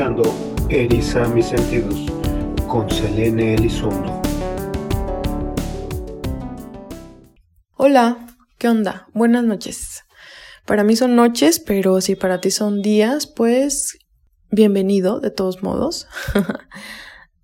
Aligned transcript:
escuchando 0.00 1.34
Mis 1.34 1.46
Sentidos 1.46 2.06
con 2.66 2.88
Selene 2.88 3.54
Elizondo. 3.54 4.22
Hola, 7.76 8.26
¿qué 8.56 8.68
onda? 8.68 9.08
Buenas 9.12 9.44
noches. 9.44 10.04
Para 10.64 10.84
mí 10.84 10.96
son 10.96 11.16
noches, 11.16 11.60
pero 11.60 12.00
si 12.00 12.16
para 12.16 12.40
ti 12.40 12.50
son 12.50 12.80
días, 12.80 13.26
pues 13.26 13.98
bienvenido 14.50 15.20
de 15.20 15.30
todos 15.30 15.62
modos. 15.62 16.08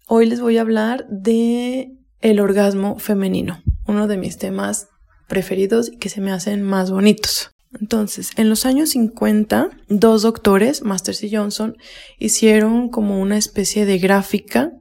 Hoy 0.09 0.25
les 0.25 0.41
voy 0.41 0.57
a 0.57 0.62
hablar 0.62 1.07
de 1.11 1.91
el 2.23 2.41
orgasmo 2.41 2.98
femenino, 2.98 3.61
uno 3.87 4.07
de 4.07 4.16
mis 4.16 4.38
temas 4.38 4.88
preferidos 5.29 5.93
y 5.93 5.98
que 5.98 6.09
se 6.09 6.23
me 6.23 6.33
hacen 6.33 6.62
más 6.62 6.91
bonitos. 6.91 7.55
Entonces, 7.80 8.30
en 8.37 8.48
los 8.48 8.64
años 8.64 8.91
50, 8.91 9.70
dos 9.88 10.23
doctores, 10.23 10.83
Masters 10.83 11.23
y 11.23 11.34
Johnson, 11.34 11.77
hicieron 12.19 12.89
como 12.89 13.20
una 13.20 13.37
especie 13.37 13.87
de 13.87 13.98
gráfica 13.98 14.73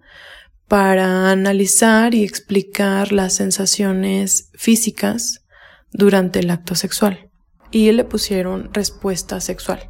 para 0.68 1.30
analizar 1.30 2.16
y 2.16 2.24
explicar 2.24 3.12
las 3.12 3.34
sensaciones 3.34 4.50
físicas 4.54 5.46
durante 5.92 6.40
el 6.40 6.50
acto 6.50 6.76
sexual. 6.76 7.30
Y 7.72 7.92
le 7.92 8.04
pusieron 8.04 8.74
respuesta 8.74 9.42
sexual. 9.42 9.90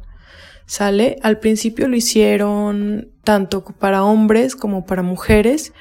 Sale, 0.66 1.18
al 1.22 1.38
principio 1.38 1.88
lo 1.88 1.96
hicieron 1.96 3.12
tanto 3.22 3.64
para 3.64 4.04
hombres 4.04 4.56
como 4.56 4.84
para 4.84 5.02
mujeres. 5.02 5.72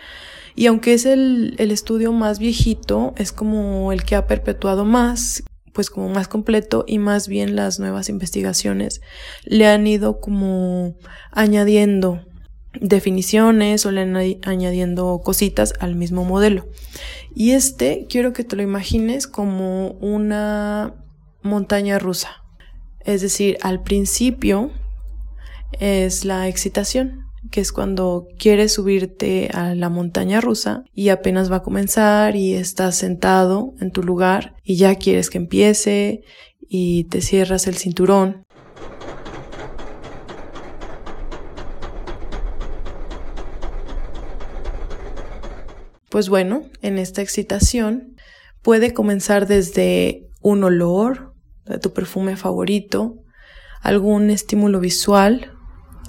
Y 0.56 0.68
aunque 0.68 0.94
es 0.94 1.06
el, 1.06 1.56
el 1.58 1.72
estudio 1.72 2.12
más 2.12 2.38
viejito, 2.38 3.14
es 3.18 3.32
como 3.32 3.92
el 3.92 4.04
que 4.04 4.16
ha 4.16 4.28
perpetuado 4.28 4.86
más 4.86 5.44
pues 5.76 5.90
como 5.90 6.10
más 6.10 6.30
completo 6.30 6.86
y 6.88 6.98
más 6.98 7.28
bien 7.28 7.56
las 7.56 7.80
nuevas 7.80 8.08
investigaciones 8.08 9.02
le 9.44 9.68
han 9.68 9.86
ido 9.86 10.22
como 10.22 10.96
añadiendo 11.32 12.26
definiciones 12.80 13.86
o 13.86 13.92
le 13.92 14.02
han 14.02 14.16
añadiendo 14.46 15.22
cositas 15.24 15.74
al 15.80 15.96
mismo 15.96 16.24
modelo. 16.24 16.68
Y 17.36 17.52
este 17.52 18.08
quiero 18.10 18.32
que 18.32 18.46
te 18.46 18.56
lo 18.56 18.64
imagines 18.64 19.28
como 19.28 19.92
una 20.00 20.96
montaña 21.42 22.00
rusa. 22.00 22.44
Es 23.02 23.22
decir, 23.22 23.58
al 23.62 23.84
principio 23.84 24.72
es 25.80 26.24
la 26.24 26.48
excitación, 26.48 27.25
que 27.52 27.62
es 27.62 27.72
cuando 27.72 28.28
quieres 28.38 28.74
subirte 28.74 29.50
a 29.54 29.76
la 29.76 29.90
montaña 29.90 30.42
rusa 30.42 30.84
y 30.94 31.10
apenas 31.10 31.52
va 31.52 31.58
a 31.58 31.64
comenzar 31.64 32.36
y 32.36 32.54
estás 32.54 32.96
sentado 32.96 33.74
en 33.80 33.92
tu 33.92 34.04
lugar 34.04 34.56
y 34.64 34.76
ya 34.76 34.96
quieres 34.96 35.30
que 35.30 35.38
empiece 35.38 36.24
y 36.60 37.06
te 37.06 37.22
cierras 37.22 37.68
el 37.68 37.76
cinturón. 37.76 38.44
Pues 46.10 46.30
bueno, 46.30 46.64
en 46.82 46.98
esta 46.98 47.22
excitación 47.22 48.16
puede 48.62 48.94
comenzar 48.94 49.48
desde 49.48 50.30
un 50.42 50.64
olor 50.64 51.34
de 51.66 51.78
tu 51.78 51.92
perfume 51.92 52.38
favorito, 52.38 53.18
algún 53.82 54.30
estímulo 54.30 54.80
visual 54.80 55.55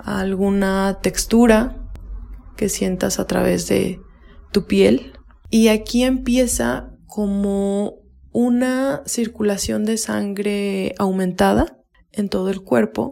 alguna 0.04 0.98
textura 1.02 1.90
que 2.56 2.68
sientas 2.68 3.18
a 3.18 3.26
través 3.26 3.68
de 3.68 4.00
tu 4.52 4.66
piel. 4.66 5.12
Y 5.50 5.68
aquí 5.68 6.02
empieza 6.02 6.90
como 7.06 7.94
una 8.32 9.02
circulación 9.06 9.84
de 9.84 9.96
sangre 9.96 10.94
aumentada 10.98 11.78
en 12.12 12.28
todo 12.28 12.50
el 12.50 12.62
cuerpo, 12.62 13.10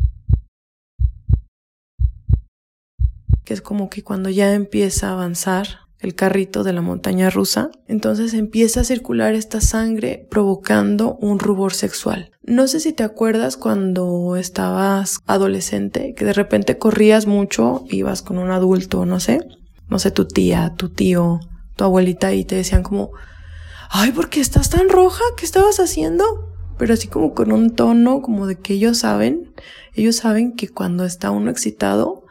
que 3.45 3.55
es 3.55 3.63
como 3.63 3.89
que 3.89 4.03
cuando 4.03 4.31
ya 4.31 4.55
empieza 4.55 5.09
a 5.09 5.13
avanzar 5.13 5.84
el 6.05 6.15
carrito 6.15 6.65
de 6.65 6.75
la 6.75 6.83
montaña 6.83 7.31
rusa, 7.31 7.71
entonces 7.89 8.35
empieza 8.35 8.83
a 8.83 8.85
circular 8.85 9.35
esta 9.35 9.63
sangre 9.63 10.27
provocando 10.31 11.17
un 11.17 11.39
rubor 11.39 11.73
sexual. 11.73 12.31
No 12.43 12.69
sé 12.69 12.79
si 12.81 12.93
te 12.93 13.05
acuerdas 13.05 13.57
cuando 13.57 14.37
estabas 14.37 15.21
adolescente, 15.27 16.15
que 16.15 16.27
de 16.27 16.35
repente 16.35 16.77
corrías 16.77 17.27
mucho, 17.27 17.85
ibas 17.89 18.21
con 18.21 18.37
un 18.37 18.51
adulto, 18.51 19.07
no 19.07 19.19
sé, 19.19 19.41
no 19.89 19.99
sé, 19.99 20.11
tu 20.11 20.27
tía, 20.27 20.75
tu 20.77 20.91
tío, 20.91 21.41
tu 21.75 21.85
abuelita 21.85 22.35
y 22.35 22.45
te 22.45 22.57
decían 22.57 22.83
como, 22.83 23.13
ay, 23.89 24.13
¿por 24.13 24.29
qué 24.29 24.41
estás 24.41 24.69
tan 24.69 24.91
roja? 24.91 25.25
¿Qué 25.39 25.47
estabas 25.47 25.81
haciendo? 25.81 26.25
Pero 26.77 26.93
así 26.93 27.09
como 27.09 27.33
con 27.33 27.51
un 27.51 27.75
tono 27.75 28.21
como 28.21 28.47
de 28.47 28.57
que 28.57 28.75
ellos 28.75 28.99
saben, 28.99 29.55
ellos 29.95 30.17
saben 30.17 30.55
que 30.55 30.69
cuando 30.69 31.07
está 31.07 31.31
uno 31.31 31.51
excitado, 31.51 32.25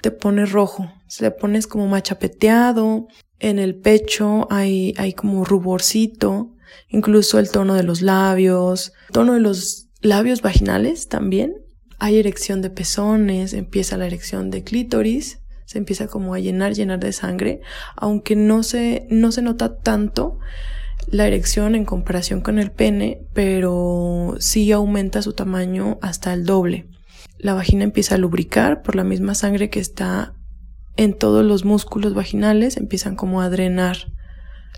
te 0.00 0.10
pones 0.12 0.50
rojo, 0.50 0.90
se 1.08 1.24
le 1.24 1.30
pones 1.30 1.66
como 1.66 1.88
machapeteado, 1.88 3.08
en 3.38 3.58
el 3.58 3.76
pecho 3.76 4.46
hay, 4.50 4.94
hay 4.96 5.12
como 5.12 5.44
ruborcito, 5.44 6.54
incluso 6.88 7.38
el 7.38 7.50
tono 7.50 7.74
de 7.74 7.82
los 7.82 8.02
labios, 8.02 8.92
tono 9.12 9.34
de 9.34 9.40
los 9.40 9.88
labios 10.00 10.42
vaginales 10.42 11.08
también. 11.08 11.54
Hay 11.98 12.18
erección 12.18 12.62
de 12.62 12.70
pezones, 12.70 13.52
empieza 13.52 13.96
la 13.96 14.06
erección 14.06 14.50
de 14.50 14.62
clítoris, 14.62 15.40
se 15.64 15.78
empieza 15.78 16.06
como 16.06 16.34
a 16.34 16.38
llenar, 16.38 16.74
llenar 16.74 17.00
de 17.00 17.12
sangre, 17.12 17.60
aunque 17.96 18.36
no 18.36 18.62
se, 18.62 19.06
no 19.10 19.32
se 19.32 19.42
nota 19.42 19.78
tanto 19.78 20.38
la 21.06 21.26
erección 21.26 21.74
en 21.74 21.84
comparación 21.84 22.40
con 22.40 22.58
el 22.58 22.70
pene, 22.70 23.26
pero 23.32 24.36
sí 24.38 24.70
aumenta 24.72 25.22
su 25.22 25.32
tamaño 25.32 25.98
hasta 26.02 26.32
el 26.32 26.44
doble 26.44 26.86
la 27.38 27.54
vagina 27.54 27.84
empieza 27.84 28.16
a 28.16 28.18
lubricar 28.18 28.82
por 28.82 28.96
la 28.96 29.04
misma 29.04 29.34
sangre 29.34 29.70
que 29.70 29.80
está 29.80 30.34
en 30.98 31.14
todos 31.14 31.44
los 31.44 31.64
músculos 31.64 32.12
vaginales, 32.12 32.76
empiezan 32.76 33.14
como 33.14 33.40
a 33.40 33.48
drenar 33.48 34.12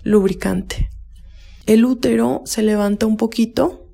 lubricante. 0.03 0.89
El 1.65 1.83
útero 1.83 2.43
se 2.45 2.61
levanta 2.61 3.07
un 3.07 3.17
poquito 3.17 3.87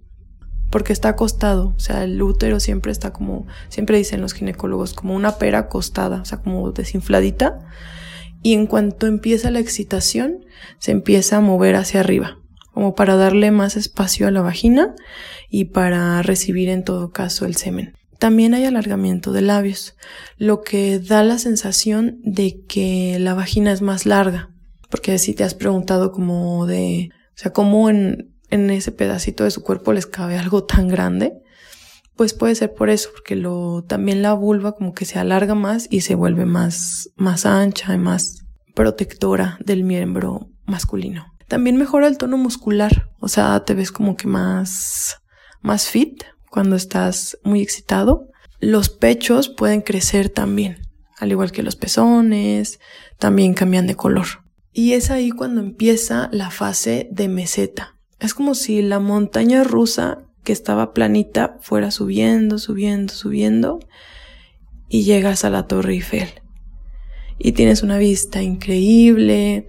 porque 0.69 0.91
está 0.91 1.09
acostado, 1.09 1.73
o 1.77 1.79
sea, 1.79 2.03
el 2.03 2.21
útero 2.21 2.59
siempre 2.59 2.91
está 2.91 3.13
como, 3.13 3.47
siempre 3.69 3.97
dicen 3.97 4.19
los 4.19 4.33
ginecólogos, 4.33 4.93
como 4.93 5.15
una 5.15 5.37
pera 5.37 5.59
acostada, 5.59 6.21
o 6.21 6.25
sea, 6.25 6.39
como 6.39 6.69
desinfladita, 6.71 7.59
y 8.43 8.53
en 8.53 8.67
cuanto 8.67 9.07
empieza 9.07 9.49
la 9.49 9.59
excitación, 9.59 10.45
se 10.79 10.91
empieza 10.91 11.37
a 11.37 11.41
mover 11.41 11.75
hacia 11.75 12.01
arriba, 12.01 12.39
como 12.73 12.93
para 12.93 13.15
darle 13.15 13.51
más 13.51 13.77
espacio 13.77 14.27
a 14.27 14.31
la 14.31 14.41
vagina 14.41 14.93
y 15.49 15.65
para 15.65 16.21
recibir 16.23 16.67
en 16.67 16.83
todo 16.83 17.11
caso 17.11 17.45
el 17.45 17.55
semen. 17.55 17.96
También 18.19 18.53
hay 18.53 18.65
alargamiento 18.65 19.31
de 19.31 19.41
labios, 19.41 19.95
lo 20.37 20.61
que 20.61 20.99
da 20.99 21.23
la 21.23 21.37
sensación 21.37 22.19
de 22.23 22.63
que 22.67 23.17
la 23.19 23.33
vagina 23.33 23.71
es 23.71 23.81
más 23.81 24.05
larga. 24.05 24.49
Porque 24.89 25.19
si 25.19 25.33
te 25.33 25.43
has 25.43 25.53
preguntado 25.53 26.11
como 26.11 26.65
de, 26.65 27.09
o 27.11 27.37
sea, 27.37 27.51
cómo 27.51 27.89
en, 27.89 28.33
en 28.49 28.69
ese 28.69 28.91
pedacito 28.91 29.43
de 29.43 29.51
su 29.51 29.61
cuerpo 29.61 29.93
les 29.93 30.05
cabe 30.05 30.37
algo 30.37 30.63
tan 30.63 30.87
grande, 30.87 31.33
pues 32.15 32.33
puede 32.33 32.55
ser 32.55 32.73
por 32.73 32.89
eso, 32.89 33.09
porque 33.13 33.35
lo, 33.35 33.83
también 33.83 34.21
la 34.21 34.33
vulva 34.33 34.73
como 34.73 34.93
que 34.93 35.05
se 35.05 35.19
alarga 35.19 35.53
más 35.53 35.87
y 35.89 36.01
se 36.01 36.15
vuelve 36.15 36.45
más, 36.45 37.09
más 37.15 37.45
ancha 37.45 37.93
y 37.93 37.97
más 37.97 38.43
protectora 38.73 39.57
del 39.63 39.83
miembro 39.83 40.49
masculino. 40.65 41.27
También 41.47 41.77
mejora 41.77 42.07
el 42.07 42.17
tono 42.17 42.37
muscular, 42.37 43.09
o 43.19 43.27
sea, 43.27 43.63
te 43.63 43.73
ves 43.73 43.91
como 43.91 44.17
que 44.17 44.27
más, 44.27 45.17
más 45.61 45.87
fit, 45.87 46.23
cuando 46.57 46.75
estás 46.75 47.37
muy 47.43 47.61
excitado. 47.61 48.31
Los 48.59 48.89
pechos 48.89 49.47
pueden 49.47 49.81
crecer 49.81 50.29
también, 50.29 50.87
al 51.19 51.29
igual 51.29 51.51
que 51.51 51.61
los 51.61 51.75
pezones, 51.75 52.79
también 53.19 53.53
cambian 53.53 53.85
de 53.85 53.93
color. 53.93 54.25
Y 54.73 54.93
es 54.93 55.11
ahí 55.11 55.29
cuando 55.29 55.61
empieza 55.61 56.29
la 56.31 56.49
fase 56.49 57.09
de 57.11 57.27
meseta. 57.27 57.95
Es 58.19 58.33
como 58.33 58.55
si 58.55 58.81
la 58.81 58.97
montaña 58.97 59.63
rusa 59.63 60.17
que 60.43 60.51
estaba 60.51 60.95
planita 60.95 61.59
fuera 61.61 61.91
subiendo, 61.91 62.57
subiendo, 62.57 63.13
subiendo 63.13 63.77
y 64.89 65.03
llegas 65.03 65.45
a 65.45 65.51
la 65.51 65.67
Torre 65.67 65.93
Eiffel. 65.93 66.41
Y 67.37 67.51
tienes 67.51 67.83
una 67.83 67.99
vista 67.99 68.41
increíble, 68.41 69.67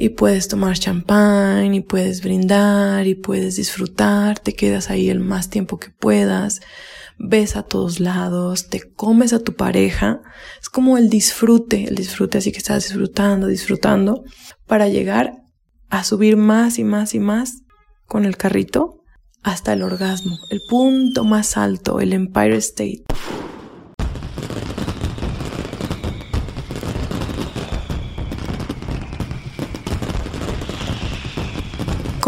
y 0.00 0.08
puedes 0.08 0.48
tomar 0.48 0.78
champán 0.78 1.74
y 1.74 1.82
puedes 1.82 2.22
brindar 2.22 3.06
y 3.06 3.14
puedes 3.14 3.56
disfrutar, 3.56 4.38
te 4.38 4.54
quedas 4.54 4.88
ahí 4.88 5.10
el 5.10 5.20
más 5.20 5.50
tiempo 5.50 5.78
que 5.78 5.90
puedas, 5.90 6.62
ves 7.18 7.54
a 7.54 7.64
todos 7.64 8.00
lados, 8.00 8.70
te 8.70 8.80
comes 8.94 9.34
a 9.34 9.40
tu 9.40 9.56
pareja, 9.56 10.22
es 10.58 10.70
como 10.70 10.96
el 10.96 11.10
disfrute, 11.10 11.84
el 11.84 11.96
disfrute 11.96 12.38
así 12.38 12.50
que 12.50 12.56
estás 12.56 12.84
disfrutando, 12.84 13.46
disfrutando, 13.46 14.24
para 14.66 14.88
llegar 14.88 15.42
a 15.90 16.02
subir 16.02 16.38
más 16.38 16.78
y 16.78 16.84
más 16.84 17.14
y 17.14 17.18
más 17.18 17.60
con 18.06 18.24
el 18.24 18.38
carrito 18.38 19.02
hasta 19.42 19.74
el 19.74 19.82
orgasmo, 19.82 20.38
el 20.48 20.62
punto 20.66 21.24
más 21.24 21.58
alto, 21.58 22.00
el 22.00 22.14
Empire 22.14 22.56
State. 22.56 23.04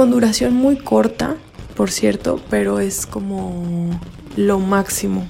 Con 0.02 0.10
duración 0.10 0.54
muy 0.54 0.78
corta, 0.78 1.36
por 1.76 1.92
cierto, 1.92 2.42
pero 2.50 2.80
es 2.80 3.06
como 3.06 4.00
lo 4.36 4.58
máximo. 4.58 5.24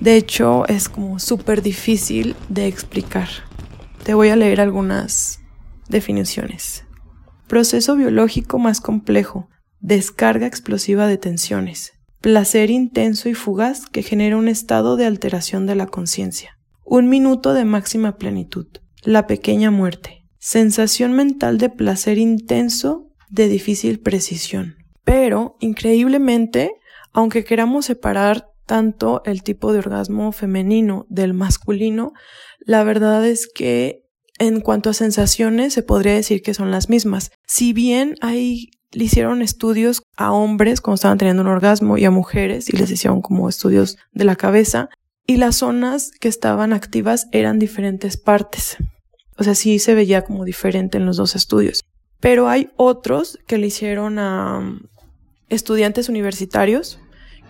De 0.00 0.18
hecho, 0.18 0.66
es 0.68 0.90
como 0.90 1.18
súper 1.18 1.62
difícil 1.62 2.36
de 2.50 2.66
explicar. 2.66 3.30
Te 4.04 4.12
voy 4.12 4.28
a 4.28 4.36
leer 4.36 4.60
algunas 4.60 5.40
definiciones. 5.88 6.84
Proceso 7.48 7.96
biológico 7.96 8.58
más 8.58 8.82
complejo. 8.82 9.48
Descarga 9.80 10.46
explosiva 10.46 11.06
de 11.06 11.16
tensiones. 11.16 11.94
Placer 12.20 12.70
intenso 12.70 13.30
y 13.30 13.34
fugaz 13.34 13.86
que 13.86 14.02
genera 14.02 14.36
un 14.36 14.48
estado 14.48 14.96
de 14.96 15.06
alteración 15.06 15.66
de 15.66 15.74
la 15.74 15.86
conciencia. 15.86 16.58
Un 16.84 17.08
minuto 17.08 17.54
de 17.54 17.64
máxima 17.64 18.18
plenitud. 18.18 18.66
La 19.04 19.26
pequeña 19.26 19.70
muerte. 19.70 20.26
Sensación 20.38 21.14
mental 21.14 21.56
de 21.56 21.70
placer 21.70 22.18
intenso 22.18 23.01
de 23.32 23.48
difícil 23.48 23.98
precisión. 23.98 24.76
Pero, 25.04 25.56
increíblemente, 25.58 26.72
aunque 27.12 27.44
queramos 27.44 27.86
separar 27.86 28.46
tanto 28.66 29.22
el 29.24 29.42
tipo 29.42 29.72
de 29.72 29.80
orgasmo 29.80 30.30
femenino 30.32 31.06
del 31.08 31.34
masculino, 31.34 32.12
la 32.60 32.84
verdad 32.84 33.26
es 33.26 33.48
que 33.52 34.04
en 34.38 34.60
cuanto 34.60 34.90
a 34.90 34.94
sensaciones 34.94 35.72
se 35.72 35.82
podría 35.82 36.14
decir 36.14 36.42
que 36.42 36.54
son 36.54 36.70
las 36.70 36.88
mismas. 36.88 37.32
Si 37.46 37.72
bien 37.72 38.14
hay 38.20 38.70
le 38.92 39.04
hicieron 39.04 39.40
estudios 39.40 40.02
a 40.16 40.32
hombres 40.32 40.82
cuando 40.82 40.96
estaban 40.96 41.16
teniendo 41.16 41.42
un 41.42 41.48
orgasmo 41.48 41.96
y 41.96 42.04
a 42.04 42.10
mujeres 42.10 42.68
y 42.68 42.76
les 42.76 42.90
hicieron 42.90 43.22
como 43.22 43.48
estudios 43.48 43.96
de 44.12 44.24
la 44.24 44.36
cabeza 44.36 44.90
y 45.26 45.36
las 45.36 45.56
zonas 45.56 46.10
que 46.20 46.28
estaban 46.28 46.74
activas 46.74 47.26
eran 47.32 47.58
diferentes 47.58 48.18
partes. 48.18 48.76
O 49.38 49.44
sea, 49.44 49.54
sí 49.54 49.78
se 49.78 49.94
veía 49.94 50.22
como 50.22 50.44
diferente 50.44 50.98
en 50.98 51.06
los 51.06 51.16
dos 51.16 51.34
estudios. 51.34 51.84
Pero 52.22 52.48
hay 52.48 52.70
otros 52.76 53.40
que 53.48 53.58
le 53.58 53.66
hicieron 53.66 54.20
a 54.20 54.58
um, 54.58 54.82
estudiantes 55.48 56.08
universitarios 56.08 57.00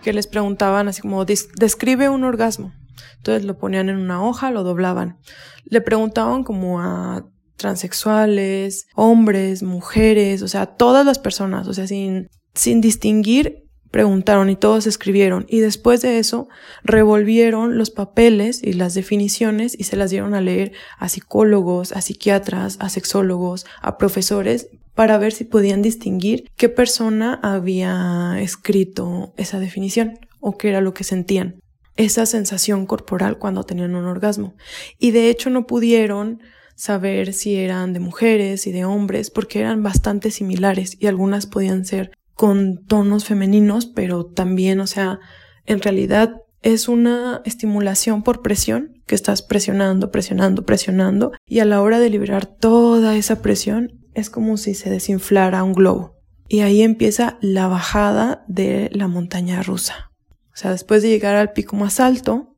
que 0.01 0.13
les 0.13 0.25
preguntaban 0.25 0.87
así 0.87 1.03
como, 1.03 1.25
describe 1.25 2.09
un 2.09 2.23
orgasmo. 2.23 2.73
Entonces 3.17 3.45
lo 3.45 3.59
ponían 3.59 3.89
en 3.89 3.97
una 3.97 4.25
hoja, 4.25 4.49
lo 4.49 4.63
doblaban. 4.63 5.19
Le 5.63 5.79
preguntaban 5.79 6.43
como 6.43 6.81
a 6.81 7.23
transexuales, 7.55 8.87
hombres, 8.95 9.61
mujeres, 9.61 10.41
o 10.41 10.47
sea, 10.47 10.65
todas 10.65 11.05
las 11.05 11.19
personas, 11.19 11.67
o 11.67 11.73
sea, 11.75 11.85
sin, 11.85 12.29
sin 12.55 12.81
distinguir 12.81 13.62
preguntaron 13.93 14.49
y 14.49 14.55
todos 14.55 14.87
escribieron 14.87 15.45
y 15.47 15.59
después 15.59 16.01
de 16.01 16.17
eso 16.17 16.49
revolvieron 16.83 17.77
los 17.77 17.91
papeles 17.91 18.59
y 18.63 18.73
las 18.73 18.95
definiciones 18.95 19.75
y 19.79 19.83
se 19.83 19.95
las 19.95 20.09
dieron 20.09 20.33
a 20.33 20.41
leer 20.41 20.71
a 20.97 21.09
psicólogos, 21.09 21.91
a 21.91 22.01
psiquiatras, 22.01 22.77
a 22.79 22.89
sexólogos, 22.89 23.67
a 23.83 23.99
profesores 23.99 24.69
para 24.95 25.19
ver 25.19 25.31
si 25.31 25.43
podían 25.43 25.83
distinguir 25.83 26.49
qué 26.55 26.69
persona 26.69 27.39
había 27.43 28.41
escrito 28.41 29.35
esa 29.37 29.59
definición 29.59 30.17
o 30.39 30.57
qué 30.57 30.69
era 30.69 30.81
lo 30.81 30.95
que 30.95 31.03
sentían, 31.03 31.59
esa 31.95 32.25
sensación 32.25 32.87
corporal 32.87 33.37
cuando 33.37 33.63
tenían 33.63 33.93
un 33.93 34.05
orgasmo. 34.05 34.55
Y 34.97 35.11
de 35.11 35.29
hecho 35.29 35.51
no 35.51 35.67
pudieron 35.67 36.41
saber 36.75 37.31
si 37.33 37.57
eran 37.57 37.93
de 37.93 37.99
mujeres 37.99 38.65
y 38.65 38.71
de 38.71 38.85
hombres 38.85 39.29
porque 39.29 39.59
eran 39.59 39.83
bastante 39.83 40.31
similares 40.31 40.97
y 40.99 41.05
algunas 41.05 41.45
podían 41.45 41.85
ser 41.85 42.09
con 42.43 42.83
tonos 42.83 43.23
femeninos, 43.23 43.85
pero 43.85 44.25
también, 44.25 44.81
o 44.81 44.85
sea, 44.85 45.19
en 45.65 45.79
realidad 45.79 46.33
es 46.61 46.89
una 46.89 47.41
estimulación 47.45 48.21
por 48.21 48.41
presión 48.41 49.01
que 49.07 49.15
estás 49.15 49.41
presionando, 49.41 50.11
presionando, 50.11 50.65
presionando 50.65 51.31
y 51.47 51.59
a 51.59 51.65
la 51.65 51.81
hora 51.81 52.01
de 52.01 52.09
liberar 52.09 52.45
toda 52.45 53.15
esa 53.15 53.41
presión 53.41 53.93
es 54.13 54.29
como 54.29 54.57
si 54.57 54.73
se 54.73 54.89
desinflara 54.89 55.63
un 55.63 55.71
globo. 55.71 56.17
Y 56.49 56.59
ahí 56.59 56.81
empieza 56.81 57.37
la 57.39 57.69
bajada 57.69 58.43
de 58.49 58.89
la 58.91 59.07
montaña 59.07 59.63
rusa. 59.63 60.11
O 60.53 60.57
sea, 60.57 60.71
después 60.71 61.01
de 61.01 61.07
llegar 61.07 61.37
al 61.37 61.53
pico 61.53 61.77
más 61.77 62.01
alto, 62.01 62.57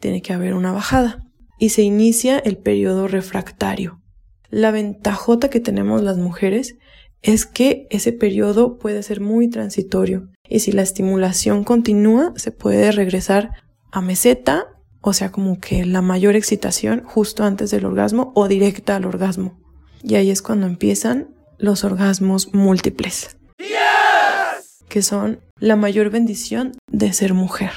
tiene 0.00 0.22
que 0.22 0.32
haber 0.32 0.54
una 0.54 0.72
bajada. 0.72 1.26
Y 1.58 1.68
se 1.68 1.82
inicia 1.82 2.38
el 2.38 2.56
periodo 2.56 3.06
refractario. 3.06 4.00
La 4.48 4.70
ventajota 4.70 5.50
que 5.50 5.60
tenemos 5.60 6.02
las 6.02 6.16
mujeres 6.16 6.78
es 7.26 7.44
que 7.44 7.88
ese 7.90 8.12
periodo 8.12 8.78
puede 8.78 9.02
ser 9.02 9.20
muy 9.20 9.50
transitorio 9.50 10.28
y 10.48 10.60
si 10.60 10.70
la 10.70 10.82
estimulación 10.82 11.64
continúa 11.64 12.32
se 12.36 12.52
puede 12.52 12.92
regresar 12.92 13.50
a 13.90 14.00
meseta, 14.00 14.68
o 15.00 15.12
sea, 15.12 15.32
como 15.32 15.58
que 15.58 15.84
la 15.84 16.02
mayor 16.02 16.36
excitación 16.36 17.02
justo 17.04 17.42
antes 17.42 17.72
del 17.72 17.84
orgasmo 17.84 18.32
o 18.36 18.46
directa 18.46 18.94
al 18.94 19.06
orgasmo. 19.06 19.58
Y 20.04 20.14
ahí 20.14 20.30
es 20.30 20.40
cuando 20.40 20.68
empiezan 20.68 21.34
los 21.58 21.82
orgasmos 21.82 22.54
múltiples, 22.54 23.36
que 24.88 25.02
son 25.02 25.40
la 25.58 25.74
mayor 25.74 26.10
bendición 26.10 26.74
de 26.86 27.12
ser 27.12 27.34
mujer. 27.34 27.72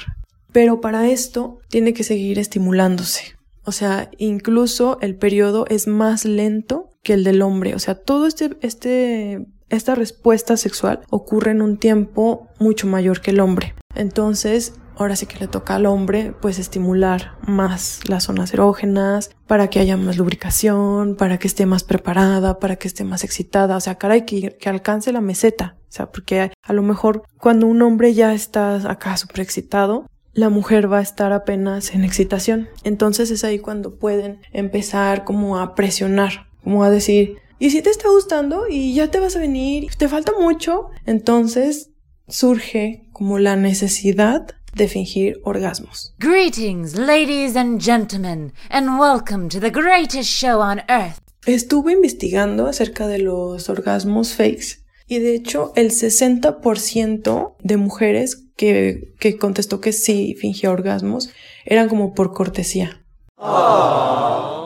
Pero 0.52 0.80
para 0.80 1.08
esto 1.08 1.58
tiene 1.68 1.92
que 1.92 2.04
seguir 2.04 2.38
estimulándose. 2.38 3.34
O 3.64 3.72
sea, 3.72 4.10
incluso 4.16 4.98
el 5.00 5.16
periodo 5.16 5.66
es 5.68 5.88
más 5.88 6.24
lento 6.24 6.89
que 7.02 7.14
el 7.14 7.24
del 7.24 7.42
hombre. 7.42 7.74
O 7.74 7.78
sea, 7.78 7.94
todo 7.94 8.26
este, 8.26 8.56
este, 8.60 9.46
esta 9.68 9.94
respuesta 9.94 10.56
sexual 10.56 11.00
ocurre 11.10 11.52
en 11.52 11.62
un 11.62 11.78
tiempo 11.78 12.48
mucho 12.58 12.86
mayor 12.86 13.20
que 13.20 13.30
el 13.30 13.40
hombre. 13.40 13.74
Entonces, 13.94 14.74
ahora 14.96 15.16
sí 15.16 15.26
que 15.26 15.38
le 15.38 15.48
toca 15.48 15.76
al 15.76 15.86
hombre, 15.86 16.34
pues 16.40 16.58
estimular 16.58 17.32
más 17.46 18.00
las 18.08 18.24
zonas 18.24 18.52
erógenas 18.52 19.30
para 19.46 19.68
que 19.68 19.80
haya 19.80 19.96
más 19.96 20.18
lubricación, 20.18 21.16
para 21.16 21.38
que 21.38 21.48
esté 21.48 21.66
más 21.66 21.84
preparada, 21.84 22.58
para 22.58 22.76
que 22.76 22.86
esté 22.86 23.04
más 23.04 23.24
excitada. 23.24 23.76
O 23.76 23.80
sea, 23.80 23.96
caray, 23.96 24.24
que, 24.26 24.56
que 24.56 24.68
alcance 24.68 25.12
la 25.12 25.20
meseta. 25.20 25.76
O 25.88 25.92
sea, 25.92 26.10
porque 26.10 26.52
a 26.62 26.72
lo 26.72 26.82
mejor 26.82 27.24
cuando 27.38 27.66
un 27.66 27.82
hombre 27.82 28.14
ya 28.14 28.34
está 28.34 28.76
acá 28.90 29.16
súper 29.16 29.40
excitado, 29.40 30.06
la 30.32 30.48
mujer 30.48 30.90
va 30.92 30.98
a 30.98 31.02
estar 31.02 31.32
apenas 31.32 31.94
en 31.94 32.04
excitación. 32.04 32.68
Entonces 32.84 33.30
es 33.30 33.42
ahí 33.42 33.58
cuando 33.58 33.96
pueden 33.96 34.40
empezar 34.52 35.24
como 35.24 35.58
a 35.58 35.74
presionar 35.74 36.49
como 36.62 36.84
a 36.84 36.90
decir, 36.90 37.38
y 37.58 37.70
si 37.70 37.82
te 37.82 37.90
está 37.90 38.08
gustando 38.08 38.68
y 38.68 38.94
ya 38.94 39.10
te 39.10 39.20
vas 39.20 39.36
a 39.36 39.40
venir, 39.40 39.88
te 39.98 40.08
falta 40.08 40.32
mucho, 40.38 40.86
entonces 41.04 41.90
surge 42.26 43.02
como 43.12 43.38
la 43.38 43.56
necesidad 43.56 44.46
de 44.74 44.88
fingir 44.88 45.40
orgasmos. 45.44 46.14
Greetings, 46.18 46.96
ladies 46.96 47.56
and 47.56 47.82
gentlemen, 47.82 48.52
and 48.70 48.98
welcome 48.98 49.48
to 49.48 49.60
the 49.60 49.70
greatest 49.70 50.30
show 50.30 50.60
on 50.60 50.80
earth. 50.88 51.18
Estuve 51.46 51.92
investigando 51.92 52.66
acerca 52.66 53.06
de 53.08 53.18
los 53.18 53.68
orgasmos 53.68 54.34
fakes 54.34 54.84
y 55.06 55.18
de 55.18 55.34
hecho 55.34 55.72
el 55.74 55.90
60% 55.90 57.56
de 57.62 57.76
mujeres 57.76 58.46
que, 58.56 59.14
que 59.18 59.36
contestó 59.36 59.80
que 59.80 59.92
sí 59.92 60.34
fingía 60.38 60.70
orgasmos 60.70 61.30
eran 61.64 61.88
como 61.88 62.14
por 62.14 62.32
cortesía. 62.32 63.04
O 63.36 64.59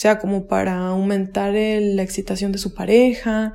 sea, 0.00 0.18
como 0.18 0.46
para 0.46 0.86
aumentar 0.86 1.52
la 1.54 2.02
excitación 2.02 2.52
de 2.52 2.58
su 2.58 2.72
pareja, 2.72 3.54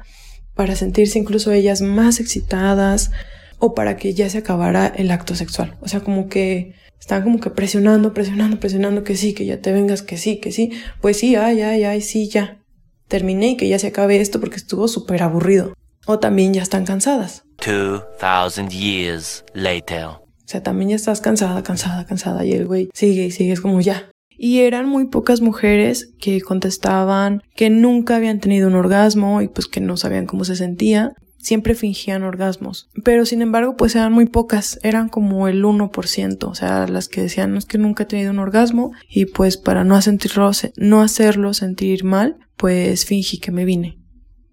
para 0.56 0.76
sentirse 0.76 1.18
incluso 1.18 1.54
ellas 1.54 1.82
más 1.82 2.20
excitadas 2.20 3.12
o 3.60 3.74
para 3.74 3.96
que 3.96 4.14
ya 4.14 4.30
se 4.30 4.40
acabara 4.40 4.88
el 4.88 5.10
acto 5.12 5.36
sexual. 5.36 5.78
O 5.80 5.88
sea, 5.88 6.02
como 6.02 6.28
que 6.28 6.76
están 7.00 7.24
como 7.24 7.40
que 7.40 7.50
presionando, 7.50 8.14
presionando, 8.14 8.60
presionando 8.60 9.06
que 9.06 9.16
sí, 9.16 9.34
que 9.34 9.46
ya 9.46 9.62
te 9.62 9.72
vengas, 9.72 10.02
que 10.02 10.18
sí, 10.18 10.42
que 10.42 10.52
sí. 10.52 10.72
Pues 11.00 11.18
sí, 11.18 11.36
ay, 11.36 11.62
ay, 11.62 11.86
ay, 11.86 12.02
sí, 12.02 12.28
ya. 12.28 12.60
Terminé 13.08 13.52
y 13.52 13.58
que 13.58 13.70
ya 13.70 13.80
se 13.80 13.88
acabe 13.88 14.20
esto 14.20 14.42
porque 14.42 14.58
estuvo 14.58 14.90
súper 14.90 15.24
aburrido. 15.24 15.74
O 16.06 16.20
también 16.20 16.54
ya 16.54 16.62
están 16.62 16.86
cansadas. 16.86 17.44
2000 17.66 18.70
years 18.70 19.46
later. 19.54 20.08
O 20.08 20.28
sea, 20.46 20.62
también 20.62 20.90
ya 20.90 20.98
estás 20.98 21.22
cansada, 21.22 21.64
cansada, 21.64 22.06
cansada 22.06 22.44
y 22.44 22.52
el 22.52 22.68
güey 22.68 22.90
sigue 22.94 23.26
y 23.28 23.32
sigue, 23.32 23.54
es 23.54 23.62
como 23.62 23.80
ya, 23.80 24.10
y 24.44 24.60
eran 24.60 24.90
muy 24.90 25.06
pocas 25.06 25.40
mujeres 25.40 26.10
que 26.20 26.42
contestaban 26.42 27.44
que 27.56 27.70
nunca 27.70 28.18
habían 28.18 28.42
tenido 28.42 28.68
un 28.68 28.76
orgasmo 28.76 29.42
y 29.42 29.48
pues 29.48 29.68
que 29.68 29.80
no 29.80 29.96
sabían 29.96 30.26
cómo 30.26 30.44
se 30.44 30.58
sentía. 30.58 31.14
Siempre 31.38 31.76
fingían 31.76 32.24
orgasmos. 32.24 32.90
Pero 33.06 33.26
sin 33.26 33.42
embargo, 33.42 33.78
pues 33.78 33.96
eran 33.96 34.12
muy 34.12 34.26
pocas. 34.26 34.82
Eran 34.84 35.08
como 35.08 35.48
el 35.48 35.64
1%. 35.64 36.44
O 36.44 36.56
sea, 36.56 36.90
las 36.90 37.08
que 37.08 37.22
decían, 37.22 37.54
no 37.54 37.58
es 37.58 37.64
que 37.64 37.78
nunca 37.78 38.04
he 38.04 38.06
tenido 38.06 38.32
un 38.32 38.40
orgasmo. 38.40 38.92
Y 39.08 39.28
pues 39.28 39.56
para 39.56 39.86
no, 39.86 40.02
sentirlo, 40.02 40.52
no 40.76 41.02
hacerlo 41.02 41.54
sentir 41.54 42.04
mal, 42.04 42.36
pues 42.58 43.06
fingí 43.06 43.38
que 43.38 43.52
me 43.52 43.64
vine. 43.64 43.98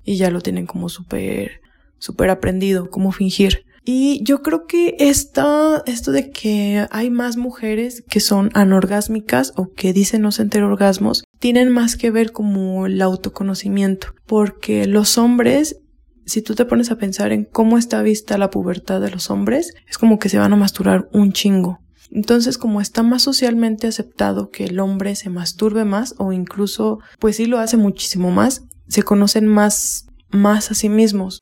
Y 0.05 0.19
ya 0.19 0.31
lo 0.31 0.41
tienen 0.41 0.67
como 0.67 0.89
súper, 0.89 1.63
súper 1.99 2.31
aprendido, 2.31 2.91
cómo 2.91 3.11
fingir. 3.11 3.65
Y 3.93 4.23
yo 4.23 4.41
creo 4.41 4.69
que 4.69 4.95
esta, 5.01 5.83
esto 5.85 6.13
de 6.13 6.31
que 6.31 6.87
hay 6.93 7.11
más 7.11 7.37
mujeres 7.37 8.05
que 8.09 8.21
son 8.21 8.51
anorgásmicas 8.55 9.53
o 9.57 9.73
que 9.73 9.93
dicen 9.93 10.23
no 10.23 10.31
sentir 10.31 10.63
orgasmos, 10.63 11.25
tienen 11.41 11.71
más 11.71 11.97
que 11.97 12.13
ver 12.13 12.31
como 12.31 12.87
el 12.87 13.03
autoconocimiento. 13.03 14.15
Porque 14.27 14.87
los 14.87 15.19
hombres, 15.19 15.81
si 16.25 16.41
tú 16.41 16.55
te 16.55 16.67
pones 16.67 16.93
a 16.93 16.99
pensar 16.99 17.33
en 17.33 17.45
cómo 17.45 17.79
está 17.79 18.01
vista 18.01 18.39
la 18.39 18.51
pubertad 18.51 19.01
de 19.01 19.11
los 19.11 19.29
hombres, 19.29 19.75
es 19.89 19.99
como 19.99 20.21
que 20.21 20.29
se 20.29 20.39
van 20.39 20.53
a 20.53 20.57
masturbar 20.57 21.09
un 21.13 21.33
chingo. 21.33 21.81
Entonces, 22.13 22.59
como 22.59 22.81
está 22.81 23.03
más 23.03 23.23
socialmente 23.23 23.89
aceptado 23.89 24.51
que 24.51 24.67
el 24.67 24.79
hombre 24.79 25.17
se 25.17 25.31
masturbe 25.31 25.85
más 25.85 26.15
o 26.17 26.33
incluso, 26.33 27.01
pues 27.19 27.35
sí 27.35 27.47
lo 27.47 27.59
hace 27.59 27.77
muchísimo 27.77 28.31
más, 28.31 28.63
se 28.87 29.03
conocen 29.03 29.49
más, 29.49 30.07
más 30.31 30.71
a 30.71 30.75
sí 30.75 30.89
mismos. 30.89 31.41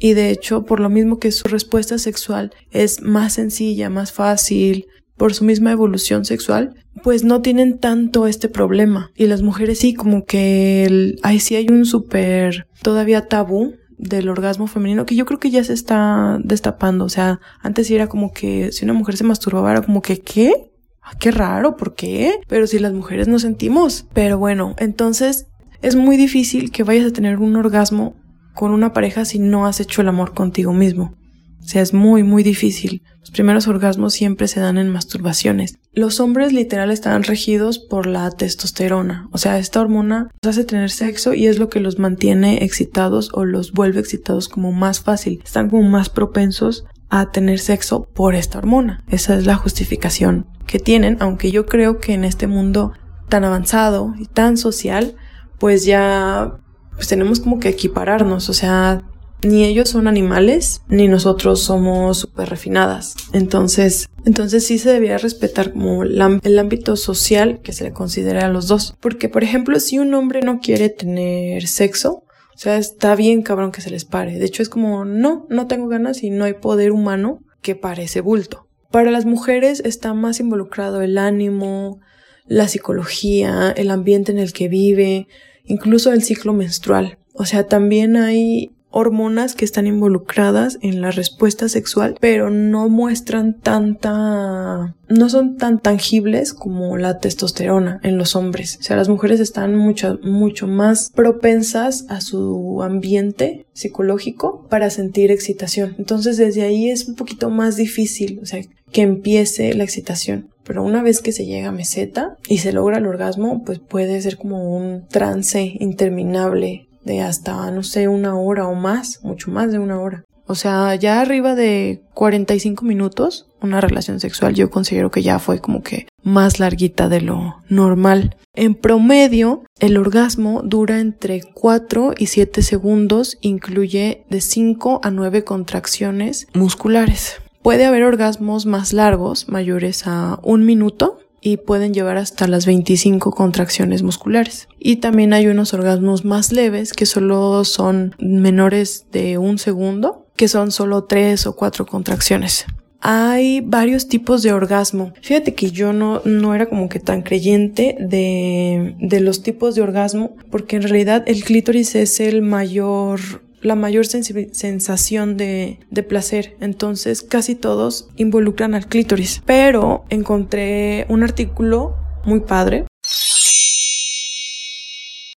Y 0.00 0.14
de 0.14 0.30
hecho 0.30 0.64
por 0.64 0.80
lo 0.80 0.88
mismo 0.88 1.20
que 1.20 1.30
su 1.30 1.46
respuesta 1.46 1.98
sexual 1.98 2.52
es 2.72 3.02
más 3.02 3.34
sencilla, 3.34 3.88
más 3.90 4.12
fácil, 4.12 4.86
por 5.20 5.34
su 5.34 5.44
misma 5.44 5.70
evolución 5.70 6.24
sexual, 6.24 6.74
pues 7.02 7.24
no 7.24 7.42
tienen 7.42 7.78
tanto 7.78 8.26
este 8.26 8.48
problema. 8.48 9.10
Y 9.14 9.26
las 9.26 9.42
mujeres 9.42 9.78
sí, 9.78 9.92
como 9.92 10.24
que 10.24 10.84
el, 10.86 11.20
ahí 11.22 11.40
sí 11.40 11.56
hay 11.56 11.68
un 11.68 11.84
súper 11.84 12.66
todavía 12.80 13.28
tabú 13.28 13.74
del 13.98 14.30
orgasmo 14.30 14.66
femenino 14.66 15.04
que 15.04 15.14
yo 15.14 15.26
creo 15.26 15.38
que 15.38 15.50
ya 15.50 15.62
se 15.62 15.74
está 15.74 16.38
destapando. 16.42 17.04
O 17.04 17.10
sea, 17.10 17.38
antes 17.60 17.90
era 17.90 18.06
como 18.06 18.32
que 18.32 18.72
si 18.72 18.86
una 18.86 18.94
mujer 18.94 19.18
se 19.18 19.24
masturbaba 19.24 19.70
era 19.70 19.82
como 19.82 20.00
que 20.00 20.20
¿qué? 20.20 20.70
Ah, 21.02 21.12
qué 21.20 21.30
raro, 21.30 21.76
¿por 21.76 21.94
qué? 21.94 22.40
Pero 22.48 22.66
si 22.66 22.78
las 22.78 22.94
mujeres 22.94 23.28
no 23.28 23.38
sentimos. 23.38 24.06
Pero 24.14 24.38
bueno, 24.38 24.74
entonces 24.78 25.48
es 25.82 25.96
muy 25.96 26.16
difícil 26.16 26.70
que 26.70 26.82
vayas 26.82 27.06
a 27.06 27.12
tener 27.12 27.40
un 27.40 27.56
orgasmo 27.56 28.14
con 28.54 28.72
una 28.72 28.92
pareja 28.92 29.24
si 29.24 29.38
no 29.38 29.66
has 29.66 29.80
hecho 29.80 30.02
el 30.02 30.08
amor 30.08 30.34
contigo 30.34 30.72
mismo. 30.72 31.14
O 31.60 31.68
sea, 31.72 31.82
es 31.82 31.92
muy, 31.92 32.22
muy 32.22 32.42
difícil. 32.42 33.02
Los 33.20 33.30
primeros 33.30 33.68
orgasmos 33.68 34.14
siempre 34.14 34.48
se 34.48 34.60
dan 34.60 34.78
en 34.78 34.88
masturbaciones. 34.88 35.78
Los 35.92 36.18
hombres 36.18 36.52
literal 36.52 36.90
están 36.90 37.22
regidos 37.22 37.78
por 37.78 38.06
la 38.06 38.30
testosterona. 38.30 39.28
O 39.30 39.38
sea, 39.38 39.58
esta 39.58 39.80
hormona 39.80 40.30
los 40.42 40.56
hace 40.56 40.64
tener 40.64 40.90
sexo 40.90 41.34
y 41.34 41.46
es 41.46 41.58
lo 41.58 41.68
que 41.68 41.80
los 41.80 41.98
mantiene 41.98 42.64
excitados 42.64 43.30
o 43.34 43.44
los 43.44 43.72
vuelve 43.72 44.00
excitados 44.00 44.48
como 44.48 44.72
más 44.72 45.00
fácil. 45.00 45.42
Están 45.44 45.68
como 45.68 45.88
más 45.88 46.08
propensos 46.08 46.86
a 47.10 47.30
tener 47.30 47.58
sexo 47.58 48.08
por 48.14 48.34
esta 48.34 48.58
hormona. 48.58 49.04
Esa 49.08 49.36
es 49.36 49.44
la 49.44 49.56
justificación 49.56 50.46
que 50.66 50.78
tienen, 50.78 51.18
aunque 51.20 51.50
yo 51.50 51.66
creo 51.66 51.98
que 51.98 52.14
en 52.14 52.24
este 52.24 52.46
mundo 52.46 52.92
tan 53.28 53.44
avanzado 53.44 54.14
y 54.18 54.26
tan 54.26 54.56
social, 54.56 55.16
pues 55.58 55.84
ya 55.84 56.54
pues 57.00 57.08
tenemos 57.08 57.40
como 57.40 57.60
que 57.60 57.70
equipararnos, 57.70 58.50
o 58.50 58.52
sea, 58.52 59.02
ni 59.42 59.64
ellos 59.64 59.88
son 59.88 60.06
animales, 60.06 60.82
ni 60.86 61.08
nosotros 61.08 61.62
somos 61.62 62.18
súper 62.18 62.50
refinadas. 62.50 63.14
Entonces, 63.32 64.10
entonces 64.26 64.66
sí 64.66 64.76
se 64.76 64.92
debía 64.92 65.16
respetar 65.16 65.72
como 65.72 66.02
el 66.02 66.58
ámbito 66.58 66.96
social 66.96 67.60
que 67.62 67.72
se 67.72 67.84
le 67.84 67.94
considera 67.94 68.44
a 68.44 68.50
los 68.50 68.68
dos. 68.68 68.98
Porque, 69.00 69.30
por 69.30 69.42
ejemplo, 69.42 69.80
si 69.80 69.98
un 69.98 70.12
hombre 70.12 70.42
no 70.42 70.60
quiere 70.60 70.90
tener 70.90 71.66
sexo, 71.68 72.24
o 72.54 72.58
sea, 72.58 72.76
está 72.76 73.14
bien 73.14 73.40
cabrón 73.40 73.72
que 73.72 73.80
se 73.80 73.88
les 73.88 74.04
pare. 74.04 74.38
De 74.38 74.44
hecho, 74.44 74.62
es 74.62 74.68
como, 74.68 75.06
no, 75.06 75.46
no 75.48 75.68
tengo 75.68 75.88
ganas 75.88 76.22
y 76.22 76.28
no 76.28 76.44
hay 76.44 76.52
poder 76.52 76.92
humano 76.92 77.40
que 77.62 77.76
pare 77.76 78.02
ese 78.02 78.20
bulto. 78.20 78.66
Para 78.90 79.10
las 79.10 79.24
mujeres 79.24 79.80
está 79.86 80.12
más 80.12 80.38
involucrado 80.38 81.00
el 81.00 81.16
ánimo, 81.16 82.00
la 82.44 82.68
psicología, 82.68 83.72
el 83.74 83.90
ambiente 83.90 84.32
en 84.32 84.38
el 84.38 84.52
que 84.52 84.68
vive, 84.68 85.28
incluso 85.70 86.12
el 86.12 86.22
ciclo 86.22 86.52
menstrual. 86.52 87.18
O 87.32 87.44
sea, 87.46 87.66
también 87.66 88.16
hay 88.16 88.72
hormonas 88.90 89.54
que 89.54 89.64
están 89.64 89.86
involucradas 89.86 90.78
en 90.82 91.00
la 91.00 91.12
respuesta 91.12 91.68
sexual, 91.68 92.16
pero 92.20 92.50
no 92.50 92.88
muestran 92.88 93.58
tanta, 93.60 94.96
no 95.08 95.28
son 95.28 95.56
tan 95.56 95.78
tangibles 95.78 96.52
como 96.52 96.96
la 96.96 97.18
testosterona 97.18 98.00
en 98.02 98.18
los 98.18 98.34
hombres. 98.34 98.78
O 98.80 98.82
sea, 98.82 98.96
las 98.96 99.08
mujeres 99.08 99.38
están 99.38 99.76
mucho, 99.76 100.18
mucho 100.22 100.66
más 100.66 101.10
propensas 101.14 102.04
a 102.08 102.20
su 102.20 102.82
ambiente 102.82 103.66
psicológico 103.72 104.66
para 104.68 104.90
sentir 104.90 105.30
excitación. 105.30 105.94
Entonces, 105.98 106.36
desde 106.36 106.62
ahí 106.62 106.90
es 106.90 107.08
un 107.08 107.14
poquito 107.14 107.48
más 107.48 107.76
difícil, 107.76 108.40
o 108.42 108.46
sea, 108.46 108.60
que 108.90 109.02
empiece 109.02 109.72
la 109.74 109.84
excitación. 109.84 110.49
Pero 110.64 110.82
una 110.82 111.02
vez 111.02 111.20
que 111.20 111.32
se 111.32 111.46
llega 111.46 111.68
a 111.68 111.72
meseta 111.72 112.36
y 112.48 112.58
se 112.58 112.72
logra 112.72 112.98
el 112.98 113.06
orgasmo, 113.06 113.64
pues 113.64 113.78
puede 113.78 114.20
ser 114.20 114.36
como 114.36 114.76
un 114.76 115.06
trance 115.08 115.76
interminable 115.80 116.86
de 117.04 117.20
hasta, 117.20 117.70
no 117.70 117.82
sé, 117.82 118.08
una 118.08 118.38
hora 118.38 118.66
o 118.68 118.74
más, 118.74 119.20
mucho 119.22 119.50
más 119.50 119.72
de 119.72 119.78
una 119.78 120.00
hora. 120.00 120.24
O 120.46 120.56
sea, 120.56 120.96
ya 120.96 121.20
arriba 121.20 121.54
de 121.54 122.02
45 122.14 122.84
minutos, 122.84 123.46
una 123.62 123.80
relación 123.80 124.18
sexual 124.18 124.52
yo 124.52 124.68
considero 124.68 125.12
que 125.12 125.22
ya 125.22 125.38
fue 125.38 125.60
como 125.60 125.84
que 125.84 126.08
más 126.24 126.58
larguita 126.58 127.08
de 127.08 127.20
lo 127.20 127.62
normal. 127.68 128.36
En 128.56 128.74
promedio, 128.74 129.62
el 129.78 129.96
orgasmo 129.96 130.62
dura 130.64 130.98
entre 130.98 131.42
4 131.42 132.14
y 132.18 132.26
7 132.26 132.62
segundos, 132.62 133.38
incluye 133.40 134.24
de 134.28 134.40
5 134.40 135.00
a 135.04 135.10
9 135.12 135.44
contracciones 135.44 136.48
musculares. 136.52 137.40
Puede 137.62 137.84
haber 137.84 138.04
orgasmos 138.04 138.64
más 138.64 138.92
largos, 138.92 139.48
mayores 139.48 140.06
a 140.06 140.38
un 140.42 140.64
minuto, 140.64 141.18
y 141.42 141.56
pueden 141.58 141.94
llevar 141.94 142.16
hasta 142.16 142.46
las 142.46 142.66
25 142.66 143.30
contracciones 143.32 144.02
musculares. 144.02 144.68
Y 144.78 144.96
también 144.96 145.32
hay 145.32 145.46
unos 145.46 145.72
orgasmos 145.74 146.24
más 146.24 146.52
leves 146.52 146.92
que 146.92 147.06
solo 147.06 147.64
son 147.64 148.14
menores 148.18 149.06
de 149.12 149.38
un 149.38 149.58
segundo, 149.58 150.26
que 150.36 150.48
son 150.48 150.70
solo 150.70 151.04
3 151.04 151.46
o 151.46 151.56
4 151.56 151.86
contracciones. 151.86 152.66
Hay 153.02 153.62
varios 153.62 154.08
tipos 154.08 154.42
de 154.42 154.52
orgasmo. 154.52 155.14
Fíjate 155.22 155.54
que 155.54 155.70
yo 155.70 155.94
no, 155.94 156.20
no 156.26 156.54
era 156.54 156.66
como 156.66 156.90
que 156.90 157.00
tan 157.00 157.22
creyente 157.22 157.96
de, 157.98 158.94
de 159.00 159.20
los 159.20 159.42
tipos 159.42 159.74
de 159.74 159.80
orgasmo, 159.80 160.36
porque 160.50 160.76
en 160.76 160.82
realidad 160.82 161.24
el 161.26 161.42
clítoris 161.42 161.94
es 161.94 162.20
el 162.20 162.42
mayor 162.42 163.20
la 163.62 163.74
mayor 163.74 164.06
sensación 164.06 165.36
de, 165.36 165.78
placer. 166.08 166.56
Entonces 166.60 167.22
casi 167.22 167.54
todos 167.54 168.08
involucran 168.16 168.74
al 168.74 168.86
clítoris. 168.86 169.42
Pero 169.44 170.04
encontré 170.08 171.06
un 171.08 171.22
artículo 171.22 171.96
muy 172.24 172.40
padre 172.40 172.86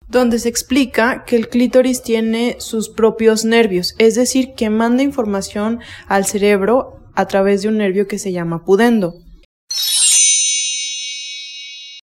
donde 0.07 0.37
se 0.37 0.47
explica 0.47 1.23
que 1.25 1.35
el 1.35 1.49
clítoris 1.49 2.03
tiene 2.03 2.57
sus 2.59 2.89
propios 2.89 3.45
nervios, 3.45 3.95
es 3.97 4.13
decir, 4.13 4.53
que 4.53 4.69
manda 4.69 5.01
información 5.01 5.79
al 6.07 6.25
cerebro 6.25 6.99
a 7.15 7.25
través 7.25 7.63
de 7.63 7.69
un 7.69 7.77
nervio 7.77 8.07
que 8.07 8.19
se 8.19 8.31
llama 8.31 8.63
pudendo. 8.63 9.15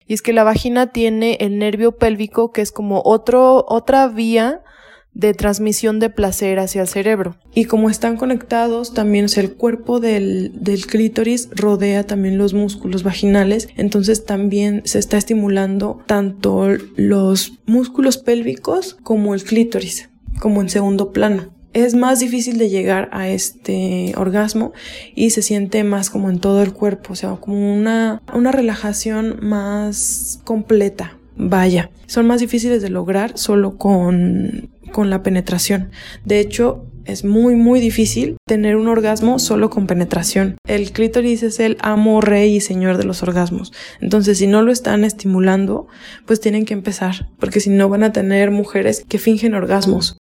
Y 0.08 0.16
es 0.16 0.24
que 0.24 0.34
la 0.34 0.44
vagina 0.44 0.92
tiene 0.92 1.38
el 1.40 1.60
nervio 1.60 1.92
pélvico 1.98 2.52
que 2.52 2.62
es 2.62 2.72
como 2.72 3.04
otra 3.06 4.08
vía 4.08 4.64
de 5.14 5.34
transmisión 5.34 6.00
de 6.00 6.10
placer 6.10 6.60
hacia 6.60 6.82
el 6.82 6.88
cerebro. 6.88 7.36
Y 7.54 7.66
como 7.66 7.90
están 7.90 8.16
conectados, 8.18 8.94
también 8.94 9.28
el 9.36 9.54
cuerpo 9.54 10.00
del, 10.00 10.52
del 10.56 10.86
clítoris 10.86 11.50
rodea 11.52 12.06
también 12.06 12.38
los 12.38 12.54
músculos 12.54 13.04
vaginales, 13.04 13.68
entonces 13.76 14.26
también 14.26 14.82
se 14.86 15.00
está 15.00 15.18
estimulando 15.18 16.02
tanto 16.06 16.70
los 16.96 17.54
músculos 17.66 18.18
pélvicos 18.18 18.98
como 19.04 19.34
el 19.34 19.44
clítoris, 19.44 20.10
como 20.40 20.62
en 20.62 20.70
segundo 20.70 21.12
plano. 21.12 21.54
Es 21.74 21.94
más 21.94 22.20
difícil 22.20 22.58
de 22.58 22.70
llegar 22.70 23.10
a 23.12 23.30
este 23.30 24.14
orgasmo 24.18 24.74
y 25.14 25.30
se 25.30 25.44
siente 25.44 25.84
más 25.84 26.10
como 26.10 26.30
en 26.30 26.40
todo 26.40 26.64
el 26.64 26.74
cuerpo, 26.74 27.14
o 27.14 27.16
sea, 27.16 27.36
como 27.36 27.76
una, 27.76 28.24
una 28.34 28.52
relajación 28.52 29.38
más 29.42 30.40
completa. 30.46 31.16
Vaya, 31.42 31.92
son 32.08 32.26
más 32.28 32.42
difíciles 32.42 32.82
de 32.82 32.90
lograr 32.90 33.38
solo 33.38 33.78
con 33.78 34.72
con 34.92 35.10
la 35.10 35.24
penetración. 35.24 35.92
De 36.26 36.40
hecho, 36.40 36.86
es 37.06 37.24
muy 37.26 37.56
muy 37.56 37.80
difícil 37.80 38.38
tener 38.48 38.76
un 38.76 38.88
orgasmo 38.88 39.40
solo 39.40 39.70
con 39.70 39.88
penetración. 39.88 40.58
El 40.68 40.92
clítoris 40.92 41.44
es 41.44 41.60
el 41.60 41.78
amo, 41.82 42.22
rey 42.22 42.56
y 42.56 42.62
señor 42.62 42.98
de 42.98 43.04
los 43.04 43.24
orgasmos. 43.24 43.74
Entonces, 44.00 44.38
si 44.38 44.48
no 44.48 44.62
lo 44.62 44.72
están 44.72 45.04
estimulando, 45.04 45.88
pues 46.26 46.40
tienen 46.40 46.66
que 46.66 46.74
empezar, 46.74 47.30
porque 47.40 47.60
si 47.60 47.70
no 47.70 47.90
van 47.90 48.04
a 48.04 48.12
tener 48.12 48.52
mujeres 48.52 49.04
que 49.08 49.18
fingen 49.18 49.56
orgasmos. 49.56 50.18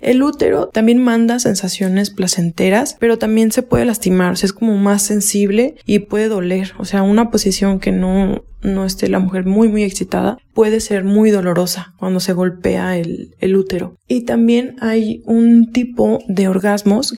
El 0.00 0.22
útero 0.22 0.68
también 0.68 0.98
manda 0.98 1.38
sensaciones 1.38 2.10
placenteras, 2.10 2.96
pero 2.98 3.18
también 3.18 3.52
se 3.52 3.62
puede 3.62 3.84
lastimar, 3.84 4.32
o 4.32 4.34
es 4.34 4.52
como 4.52 4.76
más 4.76 5.02
sensible 5.02 5.76
y 5.86 6.00
puede 6.00 6.28
doler. 6.28 6.72
O 6.78 6.84
sea, 6.84 7.02
una 7.02 7.30
posición 7.30 7.80
que 7.80 7.92
no, 7.92 8.44
no 8.62 8.84
esté 8.84 9.08
la 9.08 9.18
mujer 9.18 9.44
muy, 9.46 9.68
muy 9.68 9.82
excitada 9.82 10.38
puede 10.54 10.80
ser 10.80 11.04
muy 11.04 11.30
dolorosa 11.30 11.94
cuando 11.98 12.20
se 12.20 12.32
golpea 12.32 12.98
el, 12.98 13.34
el 13.40 13.56
útero. 13.56 13.96
Y 14.08 14.22
también 14.22 14.76
hay 14.80 15.22
un 15.26 15.70
tipo 15.72 16.20
de 16.28 16.48
orgasmos 16.48 17.14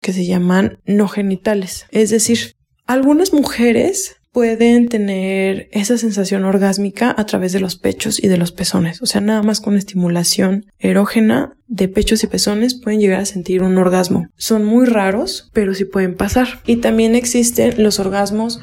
que 0.00 0.12
se 0.12 0.26
llaman 0.26 0.78
no 0.84 1.08
genitales. 1.08 1.86
Es 1.90 2.10
decir, 2.10 2.54
algunas 2.86 3.32
mujeres 3.32 4.16
pueden 4.32 4.88
tener 4.88 5.68
esa 5.72 5.98
sensación 5.98 6.44
orgásmica 6.44 7.14
a 7.16 7.26
través 7.26 7.52
de 7.52 7.60
los 7.60 7.76
pechos 7.76 8.22
y 8.22 8.28
de 8.28 8.38
los 8.38 8.50
pezones. 8.50 9.02
O 9.02 9.06
sea, 9.06 9.20
nada 9.20 9.42
más 9.42 9.60
con 9.60 9.76
estimulación 9.76 10.66
erógena 10.78 11.56
de 11.68 11.88
pechos 11.88 12.24
y 12.24 12.26
pezones 12.26 12.74
pueden 12.74 13.00
llegar 13.00 13.20
a 13.20 13.26
sentir 13.26 13.62
un 13.62 13.78
orgasmo. 13.78 14.26
Son 14.36 14.64
muy 14.64 14.86
raros, 14.86 15.50
pero 15.52 15.74
sí 15.74 15.84
pueden 15.84 16.16
pasar. 16.16 16.60
Y 16.66 16.76
también 16.76 17.14
existen 17.14 17.82
los 17.82 18.00
orgasmos 18.00 18.62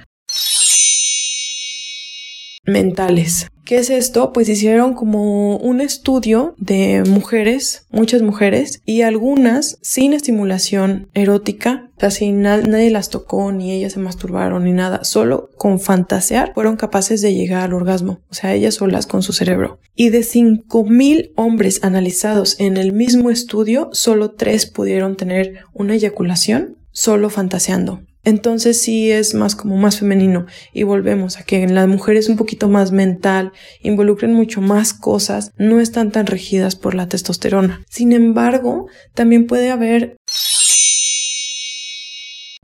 mentales, 2.70 3.48
¿Qué 3.70 3.78
es 3.78 3.92
esto? 3.92 4.34
Pues 4.34 4.50
hicieron 4.50 4.96
como 4.96 5.58
un 5.58 5.80
estudio 5.80 6.56
de 6.58 7.04
mujeres, 7.08 7.86
muchas 7.92 8.24
mujeres, 8.24 8.82
y 8.84 9.04
algunas 9.04 9.78
sin 9.84 10.14
estimulación 10.14 11.08
erótica, 11.14 11.92
o 11.96 12.00
sea, 12.00 12.10
sin 12.10 12.42
nadie 12.42 12.90
las 12.90 13.12
tocó, 13.12 13.52
ni 13.52 13.72
ellas 13.72 13.94
se 13.94 14.00
masturbaron, 14.00 14.64
ni 14.64 14.72
nada, 14.72 15.04
solo 15.04 15.52
con 15.56 15.80
fantasear 15.80 16.52
fueron 16.56 16.78
capaces 16.78 17.22
de 17.22 17.36
llegar 17.36 17.62
al 17.62 17.76
orgasmo, 17.76 18.22
o 18.32 18.34
sea, 18.34 18.56
ellas 18.56 18.74
solas 18.74 19.06
con 19.06 19.22
su 19.22 19.34
cerebro. 19.34 19.78
Y 19.94 20.10
de 20.10 20.22
5.000 20.22 21.34
hombres 21.36 21.84
analizados 21.84 22.60
en 22.60 22.76
el 22.76 22.92
mismo 22.92 23.30
estudio, 23.30 23.92
solo 23.92 24.32
tres 24.32 24.66
pudieron 24.66 25.16
tener 25.16 25.60
una 25.74 25.94
eyaculación 25.94 26.80
solo 26.92 27.30
fantaseando. 27.30 28.02
Entonces 28.24 28.82
sí 28.82 29.12
es 29.12 29.34
más 29.34 29.56
como 29.56 29.78
más 29.78 30.00
femenino 30.00 30.46
y 30.74 30.84
volvemos 30.84 31.38
a 31.38 31.44
que 31.44 31.64
en 31.64 31.74
la 31.74 31.88
mujer 31.88 32.18
es 32.18 32.28
un 32.28 32.38
poquito 32.38 32.68
más 32.68 32.92
mental, 32.92 33.54
involucran 33.82 34.34
mucho 34.34 34.62
más 34.62 34.94
cosas, 34.94 35.52
no 35.58 35.80
están 35.80 36.12
tan 36.12 36.26
regidas 36.26 36.76
por 36.76 36.96
la 36.96 37.08
testosterona. 37.08 37.84
Sin 37.90 38.12
embargo, 38.12 38.88
también 39.14 39.48
puede 39.48 39.72
haber 39.72 40.18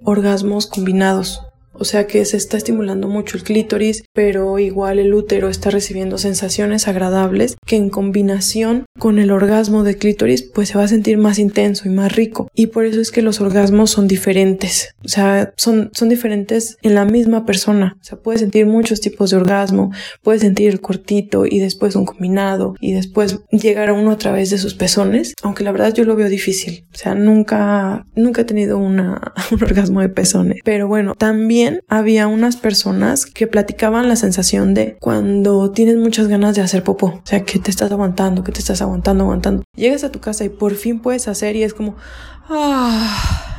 orgasmos 0.03 0.67
combinados. 0.67 1.41
O 1.77 1.85
sea 1.85 2.07
que 2.07 2.23
se 2.25 2.37
está 2.37 2.57
estimulando 2.57 3.07
mucho 3.07 3.37
el 3.37 3.43
clítoris, 3.43 4.03
pero 4.13 4.59
igual 4.59 4.99
el 4.99 5.13
útero 5.13 5.49
está 5.49 5.69
recibiendo 5.69 6.17
sensaciones 6.17 6.87
agradables 6.87 7.57
que 7.65 7.75
en 7.75 7.89
combinación 7.89 8.85
con 8.97 9.19
el 9.19 9.31
orgasmo 9.31 9.83
de 9.83 9.97
clítoris 9.97 10.43
pues 10.43 10.69
se 10.69 10.77
va 10.77 10.85
a 10.85 10.87
sentir 10.87 11.17
más 11.17 11.39
intenso 11.39 11.87
y 11.87 11.91
más 11.91 12.15
rico. 12.15 12.49
Y 12.55 12.67
por 12.67 12.85
eso 12.85 13.01
es 13.01 13.11
que 13.11 13.21
los 13.21 13.41
orgasmos 13.41 13.91
son 13.91 14.07
diferentes. 14.07 14.95
O 15.03 15.09
sea, 15.09 15.53
son, 15.57 15.89
son 15.93 16.09
diferentes 16.09 16.77
en 16.81 16.95
la 16.95 17.05
misma 17.05 17.45
persona. 17.45 17.97
O 17.99 18.03
sea, 18.03 18.17
puedes 18.17 18.41
sentir 18.41 18.65
muchos 18.65 19.01
tipos 19.01 19.31
de 19.31 19.37
orgasmo, 19.37 19.91
puedes 20.21 20.41
sentir 20.41 20.69
el 20.69 20.81
cortito 20.81 21.45
y 21.45 21.59
después 21.59 21.95
un 21.95 22.05
combinado 22.05 22.75
y 22.79 22.93
después 22.93 23.39
llegar 23.51 23.89
a 23.89 23.93
uno 23.93 24.11
a 24.11 24.17
través 24.17 24.49
de 24.49 24.57
sus 24.57 24.75
pezones, 24.75 25.33
aunque 25.43 25.63
la 25.63 25.71
verdad 25.71 25.93
yo 25.93 26.05
lo 26.05 26.15
veo 26.15 26.29
difícil. 26.29 26.85
O 26.93 26.97
sea, 26.97 27.15
nunca, 27.15 28.05
nunca 28.15 28.41
he 28.41 28.45
tenido 28.45 28.77
una, 28.77 29.33
un 29.51 29.63
orgasmo 29.63 30.01
de 30.01 30.09
pezones. 30.09 30.59
Pero 30.63 30.87
bueno, 30.87 31.15
también 31.17 31.64
había 31.87 32.27
unas 32.27 32.57
personas 32.57 33.25
que 33.25 33.47
platicaban 33.47 34.07
la 34.07 34.15
sensación 34.15 34.73
de 34.73 34.97
cuando 34.99 35.71
tienes 35.71 35.97
muchas 35.97 36.27
ganas 36.27 36.55
de 36.55 36.61
hacer 36.61 36.83
popó, 36.83 37.07
o 37.07 37.21
sea, 37.23 37.43
que 37.43 37.59
te 37.59 37.71
estás 37.71 37.91
aguantando, 37.91 38.43
que 38.43 38.51
te 38.51 38.59
estás 38.59 38.81
aguantando, 38.81 39.23
aguantando. 39.23 39.63
Llegas 39.75 40.03
a 40.03 40.11
tu 40.11 40.19
casa 40.19 40.45
y 40.45 40.49
por 40.49 40.75
fin 40.75 40.99
puedes 40.99 41.27
hacer 41.27 41.55
y 41.55 41.63
es 41.63 41.73
como, 41.73 41.95
ah. 42.49 43.51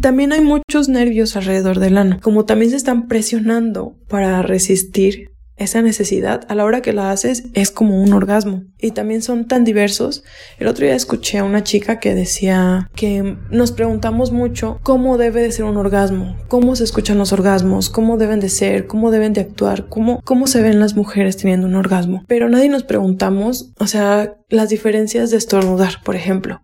También 0.00 0.32
hay 0.32 0.42
muchos 0.42 0.88
nervios 0.88 1.36
alrededor 1.36 1.78
del 1.78 1.96
ano, 1.96 2.18
como 2.20 2.44
también 2.44 2.70
se 2.70 2.76
están 2.76 3.08
presionando 3.08 3.96
para 4.08 4.42
resistir 4.42 5.35
esa 5.56 5.82
necesidad 5.82 6.46
a 6.48 6.54
la 6.54 6.64
hora 6.64 6.82
que 6.82 6.92
la 6.92 7.10
haces 7.10 7.44
es 7.54 7.70
como 7.70 8.02
un 8.02 8.12
orgasmo. 8.12 8.64
Y 8.78 8.90
también 8.90 9.22
son 9.22 9.46
tan 9.46 9.64
diversos. 9.64 10.22
El 10.58 10.68
otro 10.68 10.84
día 10.84 10.94
escuché 10.94 11.38
a 11.38 11.44
una 11.44 11.64
chica 11.64 11.98
que 11.98 12.14
decía 12.14 12.90
que 12.94 13.36
nos 13.50 13.72
preguntamos 13.72 14.32
mucho 14.32 14.78
cómo 14.82 15.18
debe 15.18 15.42
de 15.42 15.52
ser 15.52 15.64
un 15.64 15.76
orgasmo, 15.76 16.36
cómo 16.48 16.76
se 16.76 16.84
escuchan 16.84 17.18
los 17.18 17.32
orgasmos, 17.32 17.88
cómo 17.90 18.18
deben 18.18 18.40
de 18.40 18.48
ser, 18.48 18.86
cómo 18.86 19.10
deben 19.10 19.32
de 19.32 19.40
actuar, 19.40 19.88
cómo, 19.88 20.20
cómo 20.24 20.46
se 20.46 20.62
ven 20.62 20.80
las 20.80 20.94
mujeres 20.94 21.36
teniendo 21.36 21.66
un 21.66 21.74
orgasmo. 21.74 22.24
Pero 22.26 22.48
nadie 22.48 22.68
nos 22.68 22.82
preguntamos, 22.82 23.72
o 23.78 23.86
sea, 23.86 24.36
las 24.48 24.68
diferencias 24.68 25.30
de 25.30 25.38
estornudar, 25.38 26.02
por 26.04 26.16
ejemplo. 26.16 26.62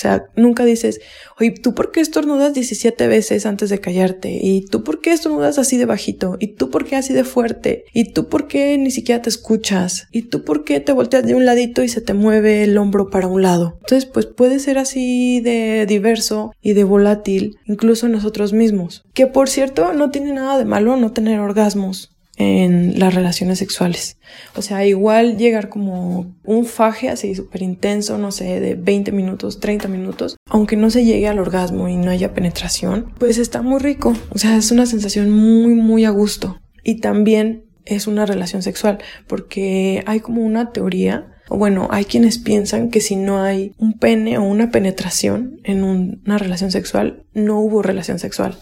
O 0.00 0.02
sea, 0.02 0.30
nunca 0.34 0.64
dices, 0.64 0.98
oye, 1.38 1.50
¿tú 1.50 1.74
por 1.74 1.92
qué 1.92 2.00
estornudas 2.00 2.54
17 2.54 3.06
veces 3.06 3.44
antes 3.44 3.68
de 3.68 3.80
callarte? 3.80 4.30
¿Y 4.40 4.64
tú 4.64 4.82
por 4.82 5.02
qué 5.02 5.12
estornudas 5.12 5.58
así 5.58 5.76
de 5.76 5.84
bajito? 5.84 6.38
¿Y 6.40 6.54
tú 6.54 6.70
por 6.70 6.86
qué 6.86 6.96
así 6.96 7.12
de 7.12 7.22
fuerte? 7.22 7.84
¿Y 7.92 8.14
tú 8.14 8.30
por 8.30 8.48
qué 8.48 8.78
ni 8.78 8.90
siquiera 8.90 9.20
te 9.20 9.28
escuchas? 9.28 10.08
¿Y 10.10 10.22
tú 10.22 10.42
por 10.42 10.64
qué 10.64 10.80
te 10.80 10.92
volteas 10.92 11.26
de 11.26 11.34
un 11.34 11.44
ladito 11.44 11.82
y 11.82 11.88
se 11.90 12.00
te 12.00 12.14
mueve 12.14 12.64
el 12.64 12.78
hombro 12.78 13.10
para 13.10 13.26
un 13.26 13.42
lado? 13.42 13.76
Entonces, 13.80 14.06
pues 14.06 14.24
puede 14.24 14.58
ser 14.58 14.78
así 14.78 15.40
de 15.40 15.84
diverso 15.84 16.52
y 16.62 16.72
de 16.72 16.84
volátil, 16.84 17.58
incluso 17.66 18.08
nosotros 18.08 18.54
mismos. 18.54 19.02
Que 19.12 19.26
por 19.26 19.50
cierto, 19.50 19.92
no 19.92 20.10
tiene 20.10 20.32
nada 20.32 20.56
de 20.56 20.64
malo 20.64 20.96
no 20.96 21.12
tener 21.12 21.40
orgasmos 21.40 22.09
en 22.40 22.98
las 22.98 23.14
relaciones 23.14 23.58
sexuales. 23.58 24.16
O 24.56 24.62
sea, 24.62 24.86
igual 24.86 25.36
llegar 25.36 25.68
como 25.68 26.34
un 26.42 26.64
faje 26.64 27.10
así 27.10 27.34
súper 27.34 27.62
intenso, 27.62 28.16
no 28.16 28.32
sé, 28.32 28.60
de 28.60 28.74
20 28.74 29.12
minutos, 29.12 29.60
30 29.60 29.88
minutos, 29.88 30.36
aunque 30.48 30.76
no 30.76 30.90
se 30.90 31.04
llegue 31.04 31.28
al 31.28 31.38
orgasmo 31.38 31.88
y 31.88 31.96
no 31.96 32.10
haya 32.10 32.32
penetración, 32.32 33.12
pues 33.18 33.38
está 33.38 33.62
muy 33.62 33.78
rico. 33.78 34.14
O 34.30 34.38
sea, 34.38 34.56
es 34.56 34.70
una 34.70 34.86
sensación 34.86 35.30
muy, 35.30 35.74
muy 35.74 36.04
a 36.04 36.10
gusto. 36.10 36.60
Y 36.82 37.00
también 37.00 37.66
es 37.84 38.06
una 38.06 38.24
relación 38.24 38.62
sexual, 38.62 38.98
porque 39.26 40.02
hay 40.06 40.20
como 40.20 40.42
una 40.42 40.72
teoría 40.72 41.36
o 41.52 41.58
bueno, 41.58 41.88
hay 41.90 42.04
quienes 42.04 42.38
piensan 42.38 42.90
que 42.90 43.00
si 43.00 43.16
no 43.16 43.42
hay 43.42 43.74
un 43.76 43.98
pene 43.98 44.38
o 44.38 44.44
una 44.44 44.70
penetración 44.70 45.60
en 45.64 45.82
una 45.82 46.38
relación 46.38 46.70
sexual, 46.70 47.24
no 47.34 47.58
hubo 47.58 47.82
relación 47.82 48.20
sexual. 48.20 48.56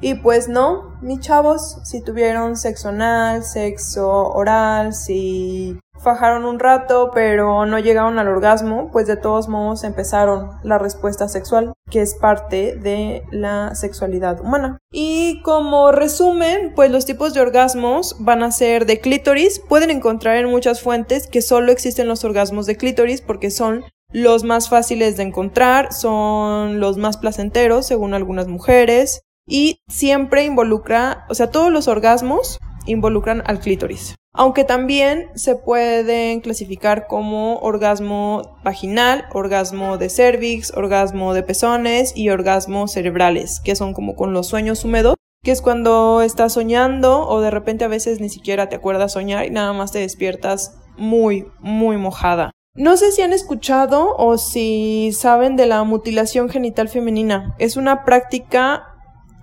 Y 0.00 0.14
pues 0.14 0.48
no, 0.48 0.96
mis 1.02 1.20
chavos, 1.20 1.78
si 1.84 2.02
tuvieron 2.02 2.56
sexo 2.56 2.90
anal, 2.90 3.42
sexo 3.42 4.08
oral, 4.32 4.94
si 4.94 5.78
fajaron 6.00 6.44
un 6.44 6.60
rato 6.60 7.10
pero 7.12 7.66
no 7.66 7.78
llegaron 7.80 8.20
al 8.20 8.28
orgasmo, 8.28 8.90
pues 8.92 9.08
de 9.08 9.16
todos 9.16 9.48
modos 9.48 9.82
empezaron 9.82 10.50
la 10.62 10.78
respuesta 10.78 11.28
sexual, 11.28 11.72
que 11.90 12.00
es 12.00 12.14
parte 12.14 12.76
de 12.76 13.24
la 13.32 13.74
sexualidad 13.74 14.40
humana. 14.40 14.78
Y 14.92 15.42
como 15.42 15.90
resumen, 15.90 16.72
pues 16.76 16.92
los 16.92 17.04
tipos 17.04 17.34
de 17.34 17.40
orgasmos 17.40 18.16
van 18.20 18.44
a 18.44 18.52
ser 18.52 18.86
de 18.86 19.00
clítoris, 19.00 19.58
pueden 19.58 19.90
encontrar 19.90 20.36
en 20.36 20.48
muchas 20.48 20.80
fuentes 20.80 21.26
que 21.26 21.42
solo 21.42 21.72
existen 21.72 22.06
los 22.06 22.24
orgasmos 22.24 22.66
de 22.66 22.76
clítoris 22.76 23.20
porque 23.20 23.50
son 23.50 23.84
los 24.10 24.44
más 24.44 24.68
fáciles 24.70 25.16
de 25.16 25.24
encontrar, 25.24 25.92
son 25.92 26.80
los 26.80 26.96
más 26.96 27.16
placenteros 27.16 27.86
según 27.86 28.14
algunas 28.14 28.46
mujeres 28.46 29.22
y 29.48 29.80
siempre 29.88 30.44
involucra, 30.44 31.24
o 31.28 31.34
sea, 31.34 31.50
todos 31.50 31.72
los 31.72 31.88
orgasmos 31.88 32.58
involucran 32.86 33.42
al 33.46 33.60
clítoris. 33.60 34.14
Aunque 34.34 34.62
también 34.62 35.30
se 35.34 35.56
pueden 35.56 36.40
clasificar 36.40 37.06
como 37.08 37.58
orgasmo 37.58 38.58
vaginal, 38.62 39.24
orgasmo 39.32 39.98
de 39.98 40.10
cervix, 40.10 40.72
orgasmo 40.76 41.34
de 41.34 41.42
pezones 41.42 42.12
y 42.14 42.28
orgasmos 42.28 42.92
cerebrales, 42.92 43.60
que 43.64 43.74
son 43.74 43.94
como 43.94 44.14
con 44.14 44.32
los 44.32 44.46
sueños 44.46 44.84
húmedos, 44.84 45.16
que 45.42 45.50
es 45.50 45.62
cuando 45.62 46.22
estás 46.22 46.52
soñando 46.52 47.26
o 47.26 47.40
de 47.40 47.50
repente 47.50 47.84
a 47.84 47.88
veces 47.88 48.20
ni 48.20 48.28
siquiera 48.28 48.68
te 48.68 48.76
acuerdas 48.76 49.12
soñar 49.12 49.46
y 49.46 49.50
nada 49.50 49.72
más 49.72 49.92
te 49.92 49.98
despiertas 49.98 50.78
muy, 50.96 51.46
muy 51.60 51.96
mojada. 51.96 52.50
No 52.74 52.96
sé 52.96 53.10
si 53.10 53.22
han 53.22 53.32
escuchado 53.32 54.14
o 54.16 54.38
si 54.38 55.10
saben 55.12 55.56
de 55.56 55.66
la 55.66 55.82
mutilación 55.82 56.48
genital 56.48 56.88
femenina. 56.88 57.56
Es 57.58 57.76
una 57.76 58.04
práctica 58.04 58.97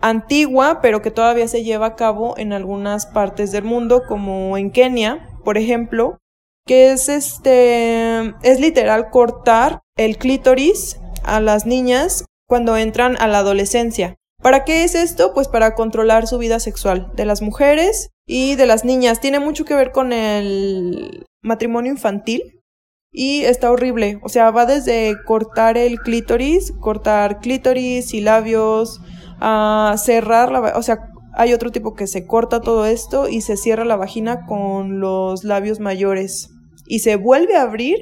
antigua, 0.10 0.80
pero 0.82 1.02
que 1.02 1.12
todavía 1.12 1.48
se 1.48 1.64
lleva 1.64 1.88
a 1.88 1.96
cabo 1.96 2.38
en 2.38 2.54
algunas 2.54 3.08
partes 3.08 3.52
del 3.52 3.64
mundo, 3.64 4.04
como 4.08 4.58
en 4.58 4.72
Kenia, 4.72 5.30
por 5.44 5.58
ejemplo, 5.58 6.20
que 6.68 6.92
es 6.92 7.10
este, 7.10 8.36
es 8.44 8.60
literal 8.60 9.10
cortar 9.10 9.82
el 9.98 10.18
clítoris 10.18 11.00
a 11.24 11.40
las 11.40 11.66
niñas 11.66 12.26
cuando 12.48 12.78
entran 12.78 13.18
a 13.20 13.28
la 13.28 13.40
adolescencia. 13.40 14.16
¿Para 14.42 14.64
qué 14.64 14.84
es 14.84 14.94
esto? 14.94 15.34
Pues 15.34 15.48
para 15.48 15.74
controlar 15.74 16.28
su 16.28 16.38
vida 16.38 16.60
sexual 16.60 17.12
de 17.16 17.26
las 17.26 17.42
mujeres 17.42 18.12
y 18.28 18.56
de 18.56 18.68
las 18.68 18.86
niñas. 18.86 19.20
Tiene 19.22 19.40
mucho 19.40 19.66
que 19.66 19.74
ver 19.74 19.92
con 19.92 20.14
el 20.14 21.26
matrimonio 21.42 21.92
infantil 21.92 22.62
y 23.12 23.42
está 23.46 23.72
horrible. 23.72 24.20
O 24.22 24.30
sea, 24.30 24.52
va 24.52 24.68
desde 24.68 25.16
cortar 25.26 25.78
el 25.78 25.98
clítoris, 26.00 26.74
cortar 26.80 27.40
clítoris 27.40 28.14
y 28.14 28.22
labios, 28.22 29.02
a 29.40 29.96
cerrar 29.98 30.52
la, 30.52 30.78
o 30.78 30.84
sea, 30.84 31.10
hay 31.34 31.54
otro 31.54 31.72
tipo 31.72 31.94
que 31.94 32.08
se 32.08 32.26
corta 32.26 32.62
todo 32.62 32.86
esto 32.86 33.28
y 33.28 33.42
se 33.42 33.58
cierra 33.58 33.86
la 33.86 33.98
vagina 33.98 34.46
con 34.46 35.00
los 35.00 35.44
labios 35.44 35.80
mayores 35.80 36.50
y 36.88 37.00
se 37.00 37.16
vuelve 37.18 37.56
a 37.56 37.64
abrir 37.64 37.98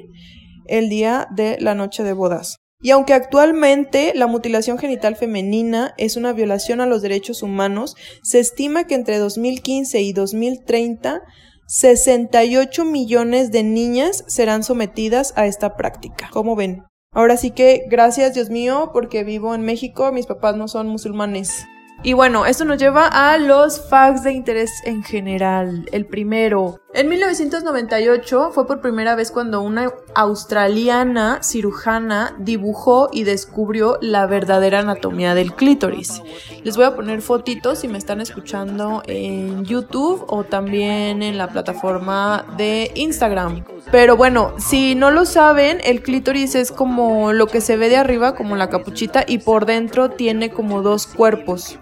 el 0.67 0.89
día 0.89 1.27
de 1.31 1.57
la 1.59 1.75
noche 1.75 2.03
de 2.03 2.13
bodas. 2.13 2.57
Y 2.79 2.91
aunque 2.91 3.13
actualmente 3.13 4.11
la 4.13 4.27
mutilación 4.27 4.77
genital 4.77 5.15
femenina 5.15 5.93
es 5.97 6.17
una 6.17 6.33
violación 6.33 6.81
a 6.81 6.85
los 6.85 7.01
derechos 7.01 7.41
humanos, 7.41 7.95
se 8.23 8.39
estima 8.39 8.85
que 8.85 8.95
entre 8.95 9.17
2015 9.17 10.01
y 10.01 10.13
2030 10.13 11.21
68 11.65 12.85
millones 12.85 13.51
de 13.51 13.63
niñas 13.63 14.25
serán 14.27 14.63
sometidas 14.63 15.33
a 15.37 15.47
esta 15.47 15.75
práctica. 15.75 16.29
¿Cómo 16.31 16.55
ven? 16.55 16.83
Ahora 17.13 17.37
sí 17.37 17.51
que 17.51 17.85
gracias 17.87 18.33
Dios 18.33 18.49
mío 18.49 18.89
porque 18.91 19.23
vivo 19.23 19.53
en 19.53 19.61
México, 19.61 20.11
mis 20.11 20.25
papás 20.25 20.55
no 20.55 20.67
son 20.67 20.87
musulmanes. 20.87 21.65
Y 22.01 22.13
bueno, 22.13 22.45
esto 22.45 22.65
nos 22.65 22.79
lleva 22.79 23.07
a 23.07 23.37
los 23.37 23.87
facts 23.89 24.23
de 24.23 24.33
interés 24.33 24.71
en 24.83 25.03
general. 25.03 25.85
El 25.93 26.05
primero, 26.05 26.81
En 26.95 27.09
1998 27.09 28.51
fue 28.53 28.67
por 28.67 28.79
primera 28.79 29.15
vez 29.15 29.31
cuando 29.31 29.61
una 29.61 29.91
australiana 30.13 31.41
cirujana 31.41 32.35
dibujó 32.37 33.09
y 33.11 33.23
descubrió 33.23 33.97
la 33.99 34.27
verdadera 34.27 34.81
anatomía 34.81 35.33
del 35.33 35.55
clítoris. 35.55 36.21
Les 36.63 36.75
voy 36.75 36.85
a 36.85 36.95
poner 36.95 37.23
fotitos 37.23 37.79
si 37.79 37.87
me 37.87 37.97
están 37.97 38.21
escuchando 38.21 39.01
en 39.07 39.65
YouTube 39.65 40.23
o 40.27 40.43
también 40.43 41.23
en 41.23 41.39
la 41.39 41.49
plataforma 41.49 42.45
de 42.57 42.91
Instagram. 42.93 43.65
Pero 43.91 44.15
bueno, 44.15 44.53
si 44.59 44.93
no 44.93 45.09
lo 45.09 45.25
saben, 45.25 45.79
el 45.83 46.03
clítoris 46.03 46.53
es 46.53 46.71
como 46.71 47.33
lo 47.33 47.47
que 47.47 47.59
se 47.59 47.75
ve 47.75 47.89
de 47.89 47.97
arriba, 47.97 48.35
como 48.35 48.55
la 48.55 48.69
capuchita, 48.69 49.25
y 49.27 49.39
por 49.39 49.65
dentro 49.65 50.11
tiene 50.11 50.51
como 50.51 50.83
dos 50.83 51.07
cuerpos. 51.07 51.79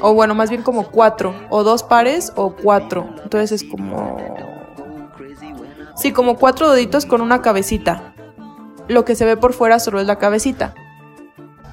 O 0.00 0.14
bueno, 0.14 0.36
más 0.36 0.50
bien 0.50 0.62
como 0.62 0.88
cuatro. 0.88 1.34
O 1.50 1.64
dos 1.64 1.82
pares 1.82 2.32
o 2.36 2.54
cuatro. 2.54 3.08
Entonces 3.24 3.62
es 3.62 3.68
como 3.68 4.51
Sí, 6.02 6.10
como 6.10 6.36
cuatro 6.36 6.72
deditos 6.72 7.06
con 7.06 7.20
una 7.20 7.42
cabecita. 7.42 8.12
Lo 8.88 9.04
que 9.04 9.14
se 9.14 9.24
ve 9.24 9.36
por 9.36 9.52
fuera 9.52 9.78
solo 9.78 10.00
es 10.00 10.06
la 10.08 10.18
cabecita. 10.18 10.74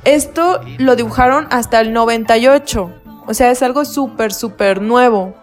Esto 0.05 0.61
lo 0.77 0.95
dibujaron 0.95 1.47
hasta 1.49 1.81
el 1.81 1.93
98. 1.93 2.93
O 3.25 3.33
sea, 3.33 3.49
es 3.49 3.63
algo 3.63 3.85
súper, 3.85 4.31
súper 4.31 4.83
nuevo. 4.83 5.33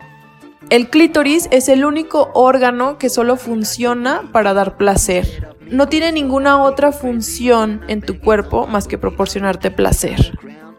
El 0.70 0.88
clítoris 0.88 1.49
es 1.51 1.68
el 1.68 1.85
único 1.85 2.31
órgano 2.33 2.96
que 2.96 3.09
solo 3.09 3.35
funciona 3.35 4.22
para 4.31 4.55
dar 4.55 4.77
placer. 4.77 5.57
No 5.68 5.88
tiene 5.88 6.12
ninguna 6.12 6.62
otra 6.62 6.92
función 6.92 7.83
en 7.88 8.03
tu 8.03 8.20
cuerpo 8.20 8.68
más 8.68 8.87
que 8.87 8.99
proporcionarte 8.99 9.72
placer. 9.72 10.38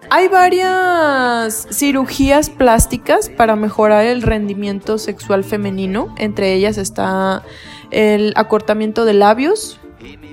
Hay 0.10 0.30
varias 0.30 1.68
cirugías 1.70 2.50
plásticas 2.50 3.30
para 3.30 3.58
mejorar 3.58 4.06
el 4.06 4.22
rendimiento 4.22 4.98
sexual 4.98 5.44
femenino. 5.44 6.16
Entre 6.18 6.54
ellas 6.54 6.78
está 6.78 7.44
el 7.92 8.32
acortamiento 8.38 9.04
de 9.04 9.14
labios, 9.14 9.80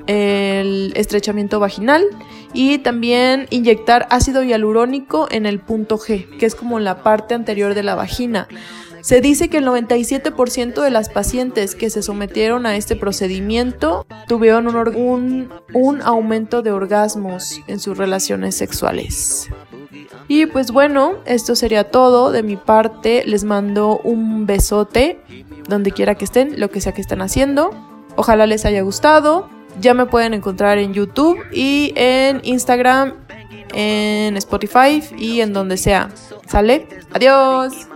el 0.06 0.92
estrechamiento 0.94 1.58
vaginal 1.58 2.04
y 2.52 2.78
también 2.78 3.48
inyectar 3.50 4.06
ácido 4.10 4.44
hialurónico 4.44 5.26
en 5.30 5.44
el 5.44 5.58
punto 5.58 5.98
G, 5.98 6.38
que 6.38 6.46
es 6.46 6.54
como 6.54 6.78
la 6.78 7.02
parte 7.02 7.34
anterior 7.34 7.74
de 7.74 7.82
la 7.82 7.96
vagina. 7.96 8.46
Se 9.04 9.20
dice 9.20 9.50
que 9.50 9.58
el 9.58 9.66
97% 9.66 10.80
de 10.80 10.90
las 10.90 11.10
pacientes 11.10 11.74
que 11.74 11.90
se 11.90 12.02
sometieron 12.02 12.64
a 12.64 12.74
este 12.74 12.96
procedimiento 12.96 14.06
tuvieron 14.28 14.66
un, 14.96 16.00
aumento 16.02 16.62
de 16.62 16.70
orgasmos 16.70 17.60
en 17.66 17.80
sus 17.80 17.98
relaciones 17.98 18.54
sexuales. 18.54 19.50
Y 20.26 20.46
pues 20.46 20.70
bueno, 20.70 21.16
esto 21.26 21.54
sería 21.54 21.90
todo 21.90 22.32
de 22.32 22.42
mi 22.42 22.56
parte. 22.56 23.24
Les 23.26 23.44
mando 23.44 23.98
un 24.04 24.46
besote 24.46 25.20
donde 25.68 25.90
quiera 25.90 26.14
que 26.14 26.24
estén, 26.24 26.58
lo 26.58 26.70
que 26.70 26.80
sea 26.80 26.92
que 26.92 27.02
estén 27.02 27.20
haciendo. 27.20 27.72
Ojalá 28.16 28.46
les 28.46 28.64
haya 28.64 28.80
gustado. 28.80 29.50
Ya 29.82 29.92
me 29.92 30.06
pueden 30.06 30.32
encontrar 30.32 30.78
en 30.78 30.94
YouTube 30.94 31.38
y 31.52 31.92
en 31.94 32.40
Instagram, 32.42 33.12
en 33.74 34.38
Spotify 34.38 35.02
y 35.18 35.42
en 35.42 35.52
donde 35.52 35.76
sea. 35.76 36.08
¿Sale? 36.46 36.88
Adiós. 37.12 37.86